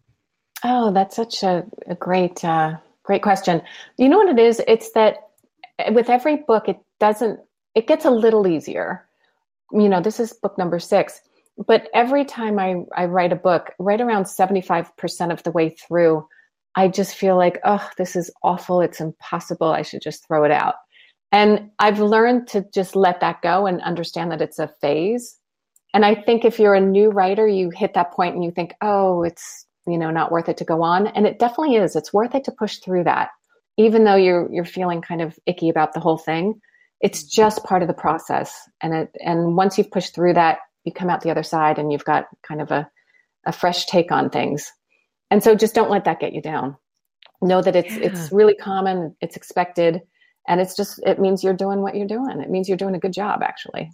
Oh, 0.65 0.93
that's 0.93 1.17
such 1.17 1.43
a, 1.43 1.65
a 1.87 1.95
great, 1.95 2.45
uh, 2.45 2.77
great 3.03 3.23
question. 3.23 3.61
You 3.99 4.09
know 4.09 4.19
what 4.19 4.29
it 4.29 4.39
is? 4.39 4.63
It's 4.67 4.91
that 4.93 5.29
with 5.93 6.09
every 6.09 6.37
book, 6.37 6.69
it 6.69 6.79
doesn't, 6.99 7.41
it 7.75 7.87
gets 7.87 8.07
a 8.07 8.11
little 8.11 8.47
easier. 8.47 9.07
You 9.71 9.89
know, 9.89 10.01
this 10.01 10.19
is 10.19 10.33
book 10.33 10.57
number 10.57 10.79
six 10.79 11.21
but 11.67 11.89
every 11.95 12.25
time 12.25 12.59
I, 12.59 12.77
I 12.95 13.07
write 13.07 13.33
a 13.33 13.37
book, 13.37 13.73
right 13.79 14.01
around 14.01 14.25
75% 14.25 15.33
of 15.33 15.43
the 15.43 15.51
way 15.51 15.71
through, 15.71 16.27
I 16.75 16.89
just 16.89 17.15
feel 17.15 17.37
like, 17.37 17.59
oh, 17.65 17.89
this 17.97 18.17
is 18.17 18.31
awful. 18.43 18.83
It's 18.83 19.01
impossible. 19.01 19.69
I 19.69 19.83
should 19.83 20.03
just 20.03 20.27
throw 20.27 20.45
it 20.45 20.51
out. 20.51 20.75
And 21.33 21.71
I've 21.79 21.99
learned 21.99 22.49
to 22.49 22.67
just 22.73 22.95
let 22.95 23.21
that 23.21 23.43
go 23.43 23.67
and 23.67 23.81
understand 23.81 24.31
that 24.33 24.43
it's 24.43 24.59
a 24.59 24.73
phase. 24.81 25.39
And 25.95 26.05
I 26.05 26.15
think 26.15 26.45
if 26.45 26.59
you're 26.59 26.75
a 26.75 26.81
new 26.81 27.11
writer, 27.11 27.49
you 27.49 27.71
hit 27.71 27.95
that 27.95 28.13
point 28.13 28.35
and 28.35 28.45
you 28.45 28.51
think, 28.51 28.75
oh, 28.83 29.23
it's, 29.23 29.67
you 29.87 29.97
know, 29.99 30.11
not 30.11 30.31
worth 30.31 30.49
it 30.49 30.59
to 30.59 30.65
go 30.65 30.83
on. 30.83 31.07
And 31.07 31.27
it 31.27 31.39
definitely 31.39 31.77
is. 31.77 31.97
It's 31.97 32.13
worth 32.13 32.35
it 32.35 32.45
to 32.45 32.53
push 32.53 32.79
through 32.79 33.05
that. 33.05 33.31
Even 33.79 34.05
though 34.05 34.17
you're 34.17 34.51
you're 34.53 34.65
feeling 34.65 35.03
kind 35.03 35.21
of 35.21 35.39
icky 35.47 35.69
about 35.69 35.93
the 35.93 36.01
whole 36.01 36.19
thing, 36.19 36.61
it's 37.01 37.25
just 37.25 37.65
part 37.65 37.83
of 37.83 37.89
the 37.89 37.95
process. 37.95 38.55
And 38.83 38.95
it 38.95 39.17
and 39.21 39.57
once 39.57 39.77
you've 39.77 39.91
pushed 39.91 40.15
through 40.15 40.35
that, 40.35 40.59
you 40.87 40.93
come 40.93 41.11
out 41.11 41.21
the 41.21 41.31
other 41.31 41.43
side 41.43 41.79
and 41.79 41.93
you've 41.93 42.05
got 42.05 42.27
kind 42.47 42.63
of 42.63 42.71
a, 42.71 42.89
a 43.45 43.53
fresh 43.53 43.85
take 43.87 44.11
on 44.11 44.31
things. 44.31 44.73
And 45.31 45.43
so 45.43 45.55
just 45.55 45.75
don't 45.75 45.91
let 45.91 46.05
that 46.05 46.21
get 46.21 46.33
you 46.33 46.41
down. 46.41 46.77
Know 47.43 47.61
that 47.61 47.77
it's 47.77 47.95
yeah. 47.95 48.05
it's 48.05 48.33
really 48.33 48.55
common, 48.55 49.15
it's 49.21 49.37
expected, 49.37 50.01
and 50.49 50.61
it's 50.61 50.75
just 50.75 51.01
it 51.05 51.19
means 51.19 51.45
you're 51.45 51.53
doing 51.53 51.83
what 51.83 51.95
you're 51.95 52.07
doing. 52.07 52.41
It 52.41 52.49
means 52.49 52.69
you're 52.69 52.79
doing 52.79 52.95
a 52.95 53.01
good 53.01 53.13
job 53.13 53.43
actually. 53.43 53.91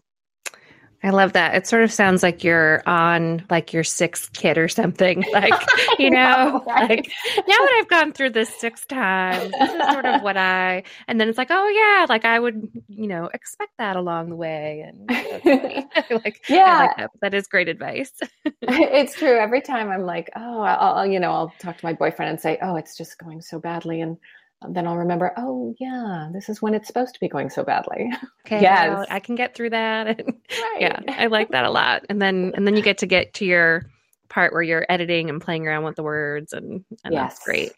I 1.05 1.11
love 1.11 1.33
that. 1.33 1.57
It 1.57 1.67
sort 1.67 1.83
of 1.83 1.93
sounds 1.93 2.23
like 2.23 2.45
you're 2.45 2.83
on 2.87 3.45
like 3.51 3.73
your 3.73 3.83
sixth 3.83 4.33
kid 4.33 4.57
or 4.57 4.69
something. 4.69 5.25
Like, 5.33 5.55
you 5.99 6.11
know, 6.11 6.19
know 6.19 6.65
right? 6.67 6.91
like 6.91 7.11
now 7.39 7.57
that 7.57 7.79
I've 7.81 7.89
gone 7.89 8.13
through 8.13 8.31
this 8.31 8.51
six 8.61 8.85
times, 8.85 9.51
this 9.59 9.71
is 9.71 9.91
sort 9.91 10.05
of 10.05 10.21
what 10.23 10.37
I, 10.37 10.83
and 11.09 11.19
then 11.19 11.29
it's 11.29 11.39
like, 11.39 11.49
oh 11.51 11.69
yeah, 11.69 12.07
like 12.07 12.27
I 12.27 12.39
would, 12.39 12.69
you 12.89 13.09
know, 13.09 13.31
expect 13.33 13.73
that 13.79 13.97
along 13.97 14.29
the 14.29 14.37
way. 14.37 14.85
And 14.87 15.09
like, 16.23 16.45
yeah, 16.51 16.81
like 16.81 16.97
that. 16.99 17.11
that 17.23 17.35
is 17.35 17.47
great 17.47 17.69
advice. 17.69 18.13
it's 18.61 19.15
true. 19.15 19.39
Every 19.39 19.63
time 19.63 19.89
I'm 19.89 20.03
like, 20.03 20.31
oh, 20.37 20.61
I'll, 20.61 21.07
you 21.07 21.19
know, 21.19 21.33
I'll 21.33 21.53
talk 21.59 21.79
to 21.79 21.87
my 21.87 21.95
boyfriend 21.95 22.31
and 22.31 22.41
say, 22.41 22.59
oh, 22.61 22.77
it's 22.77 22.97
just 22.97 23.19
going 23.19 23.41
so 23.41 23.59
badly. 23.59 24.03
And 24.03 24.19
then 24.69 24.87
I'll 24.87 24.97
remember, 24.97 25.33
oh 25.37 25.75
yeah, 25.79 26.29
this 26.33 26.49
is 26.49 26.61
when 26.63 26.75
it's 26.75 26.87
supposed 26.87 27.15
to 27.15 27.21
be 27.21 27.29
going 27.29 27.51
so 27.51 27.65
badly. 27.65 28.11
Okay, 28.45 28.61
yes. 28.61 29.07
I 29.09 29.21
can 29.21 29.37
get 29.37 29.55
through 29.55 29.71
that. 29.71 30.21
right. 30.27 30.77
Yeah, 30.81 30.99
I 31.07 31.29
like 31.29 31.51
that 31.51 31.65
a 31.65 31.71
lot. 31.71 32.05
And 32.11 32.21
then 32.21 32.53
and 32.57 32.67
then 32.67 32.77
you 32.77 32.83
get 32.83 32.99
to 32.99 33.07
get 33.07 33.35
to 33.35 33.45
your 33.45 33.87
part 34.29 34.53
where 34.53 34.63
you're 34.63 34.85
editing 34.89 35.31
and 35.31 35.41
playing 35.41 35.67
around 35.67 35.85
with 35.85 35.95
the 35.95 36.03
words 36.03 36.53
and, 36.53 36.85
and 37.05 37.15
yes. 37.15 37.35
that's 37.35 37.45
great. 37.45 37.73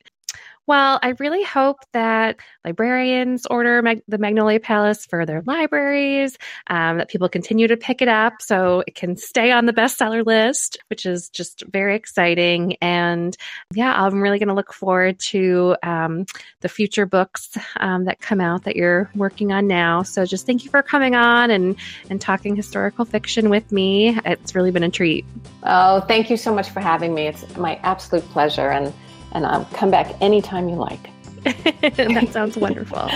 Well, 0.66 0.98
I 1.02 1.10
really 1.18 1.42
hope 1.42 1.80
that 1.92 2.36
librarians 2.64 3.46
order 3.46 3.82
Mag- 3.82 4.02
the 4.08 4.16
Magnolia 4.16 4.60
Palace 4.60 5.04
for 5.04 5.26
their 5.26 5.42
libraries, 5.42 6.38
um, 6.68 6.98
that 6.98 7.10
people 7.10 7.28
continue 7.28 7.68
to 7.68 7.76
pick 7.76 8.00
it 8.00 8.08
up 8.08 8.34
so 8.40 8.82
it 8.86 8.94
can 8.94 9.16
stay 9.16 9.52
on 9.52 9.66
the 9.66 9.74
bestseller 9.74 10.24
list, 10.24 10.78
which 10.88 11.04
is 11.04 11.28
just 11.28 11.64
very 11.70 11.94
exciting. 11.94 12.76
And 12.80 13.36
yeah, 13.74 13.92
I'm 13.92 14.22
really 14.22 14.38
going 14.38 14.48
to 14.48 14.54
look 14.54 14.72
forward 14.72 15.18
to 15.20 15.76
um, 15.82 16.24
the 16.60 16.68
future 16.70 17.04
books 17.04 17.58
um, 17.78 18.06
that 18.06 18.20
come 18.20 18.40
out 18.40 18.64
that 18.64 18.76
you're 18.76 19.10
working 19.14 19.52
on 19.52 19.66
now. 19.66 20.02
So 20.02 20.24
just 20.24 20.46
thank 20.46 20.64
you 20.64 20.70
for 20.70 20.82
coming 20.82 21.14
on 21.14 21.50
and, 21.50 21.76
and 22.08 22.20
talking 22.20 22.56
historical 22.56 23.04
fiction 23.04 23.50
with 23.50 23.70
me. 23.70 24.18
It's 24.24 24.54
really 24.54 24.70
been 24.70 24.82
a 24.82 24.90
treat. 24.90 25.26
Oh, 25.62 26.00
thank 26.00 26.30
you 26.30 26.38
so 26.38 26.54
much 26.54 26.70
for 26.70 26.80
having 26.80 27.14
me. 27.14 27.26
It's 27.26 27.56
my 27.56 27.76
absolute 27.82 28.24
pleasure. 28.30 28.70
And 28.70 28.94
and 29.34 29.44
I'll 29.46 29.64
come 29.66 29.90
back 29.90 30.14
anytime 30.20 30.68
you 30.68 30.76
like. 30.76 31.10
that 31.44 32.28
sounds 32.32 32.56
wonderful. 32.56 33.10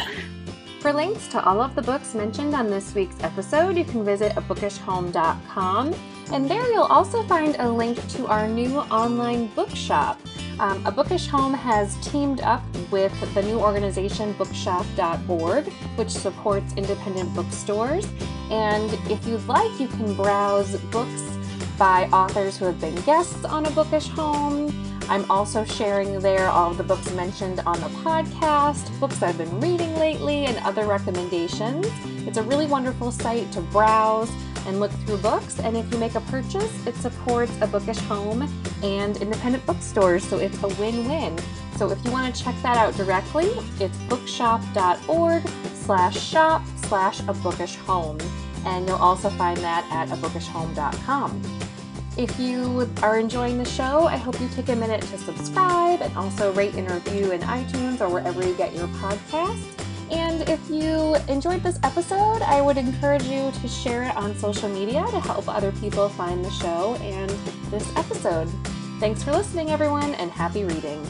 For 0.81 0.93
links 0.93 1.27
to 1.29 1.45
all 1.45 1.61
of 1.61 1.75
the 1.75 1.83
books 1.83 2.15
mentioned 2.15 2.55
on 2.55 2.69
this 2.71 2.95
week's 2.95 3.21
episode, 3.23 3.77
you 3.77 3.85
can 3.85 4.05
visit 4.05 4.33
abookishhome.com. 4.33 5.95
And 6.31 6.49
there 6.49 6.71
you'll 6.71 6.83
also 6.85 7.23
find 7.25 7.57
a 7.59 7.69
link 7.69 8.07
to 8.11 8.27
our 8.27 8.47
new 8.47 8.77
online 8.77 9.47
bookshop. 9.49 10.21
Um, 10.61 10.85
a 10.87 10.93
Bookish 10.93 11.27
Home 11.29 11.55
has 11.55 11.97
teamed 12.07 12.43
up 12.43 12.63
with 12.91 13.13
the 13.35 13.43
new 13.43 13.59
organization 13.59 14.33
bookshop.org, 14.35 15.67
which 15.97 16.11
supports 16.11 16.75
independent 16.75 17.35
bookstores. 17.35 18.07
And 18.51 18.93
if 19.11 19.27
you'd 19.27 19.47
like, 19.47 19.81
you 19.81 19.89
can 19.89 20.15
browse 20.15 20.77
books 20.93 21.23
by 21.79 22.05
authors 22.13 22.59
who 22.59 22.67
have 22.67 22.81
been 22.81 22.95
guests 23.03 23.45
on 23.45 23.67
a 23.67 23.71
Bookish 23.71 24.09
Home 24.09 24.71
I'm 25.09 25.29
also 25.31 25.65
sharing 25.65 26.21
there 26.21 26.49
all 26.49 26.71
of 26.71 26.77
the 26.77 26.83
books 26.83 27.11
mentioned 27.13 27.61
on 27.61 27.81
the 27.81 27.89
podcast, 28.01 28.99
books 29.01 29.23
I've 29.23 29.39
been 29.39 29.61
reading 29.61 29.95
lately, 29.97 30.45
and 30.45 30.59
other 30.59 30.85
recommendations. 30.85 31.87
It's 32.27 32.37
a 32.37 32.43
really 32.43 32.67
wonderful 32.67 33.11
site 33.11 33.51
to 33.53 33.63
browse 33.63 34.31
and 34.67 34.81
look 34.81 34.91
through 35.07 35.17
books. 35.19 35.61
And 35.61 35.77
if 35.79 35.91
you 35.91 35.99
make 35.99 36.15
a 36.15 36.21
purchase, 36.21 36.87
it 36.87 36.95
supports 36.97 37.53
a 37.63 37.67
bookish 37.67 37.99
home 38.01 38.53
and 38.83 39.17
independent 39.17 39.65
bookstores, 39.65 40.25
so 40.25 40.39
it's 40.39 40.63
a 40.63 40.69
win 40.81 41.09
win. 41.09 41.39
So 41.77 41.91
if 41.91 42.05
you 42.05 42.11
want 42.11 42.35
to 42.35 42.45
check 42.45 42.55
that 42.63 42.77
out 42.77 42.95
directly, 42.95 43.47
it's 43.81 43.97
bookshop.org 44.09 45.49
slash 45.75 46.21
shop 46.21 46.63
slash 46.85 47.21
a 47.21 47.33
bookish 47.33 47.77
home. 47.77 48.19
And 48.67 48.87
you'll 48.87 48.97
also 48.97 49.31
find 49.31 49.57
that 49.59 49.87
at 49.91 50.09
abookishhome.com. 50.09 51.68
If 52.19 52.37
you 52.41 52.91
are 53.01 53.17
enjoying 53.17 53.59
the 53.59 53.65
show, 53.65 54.09
I 54.09 54.17
hope 54.17 54.41
you 54.41 54.49
take 54.49 54.71
a 54.71 54.75
minute 54.75 55.03
to 55.03 55.19
subscribe 55.19 56.03
and 56.03 56.17
also 56.17 56.53
rate 56.53 56.75
and 56.75 56.91
review 56.91 57.31
in 57.31 57.41
iTunes 57.43 58.01
or 58.01 58.09
wherever 58.09 58.45
you 58.45 58.57
get 58.57 58.75
your 58.75 58.89
podcasts. 58.89 59.63
And 60.11 60.43
if 60.49 60.59
you 60.69 61.15
enjoyed 61.33 61.63
this 61.63 61.79
episode, 61.85 62.43
I 62.43 62.61
would 62.61 62.77
encourage 62.77 63.23
you 63.23 63.53
to 63.53 63.69
share 63.69 64.03
it 64.03 64.17
on 64.17 64.37
social 64.37 64.69
media 64.69 65.07
to 65.13 65.21
help 65.21 65.49
other 65.49 65.71
people 65.71 66.09
find 66.09 66.45
the 66.45 66.51
show 66.51 66.97
and 67.03 67.31
this 67.71 67.89
episode. 67.95 68.49
Thanks 68.99 69.23
for 69.23 69.31
listening, 69.31 69.71
everyone, 69.71 70.15
and 70.15 70.29
happy 70.33 70.65
reading. 70.65 71.07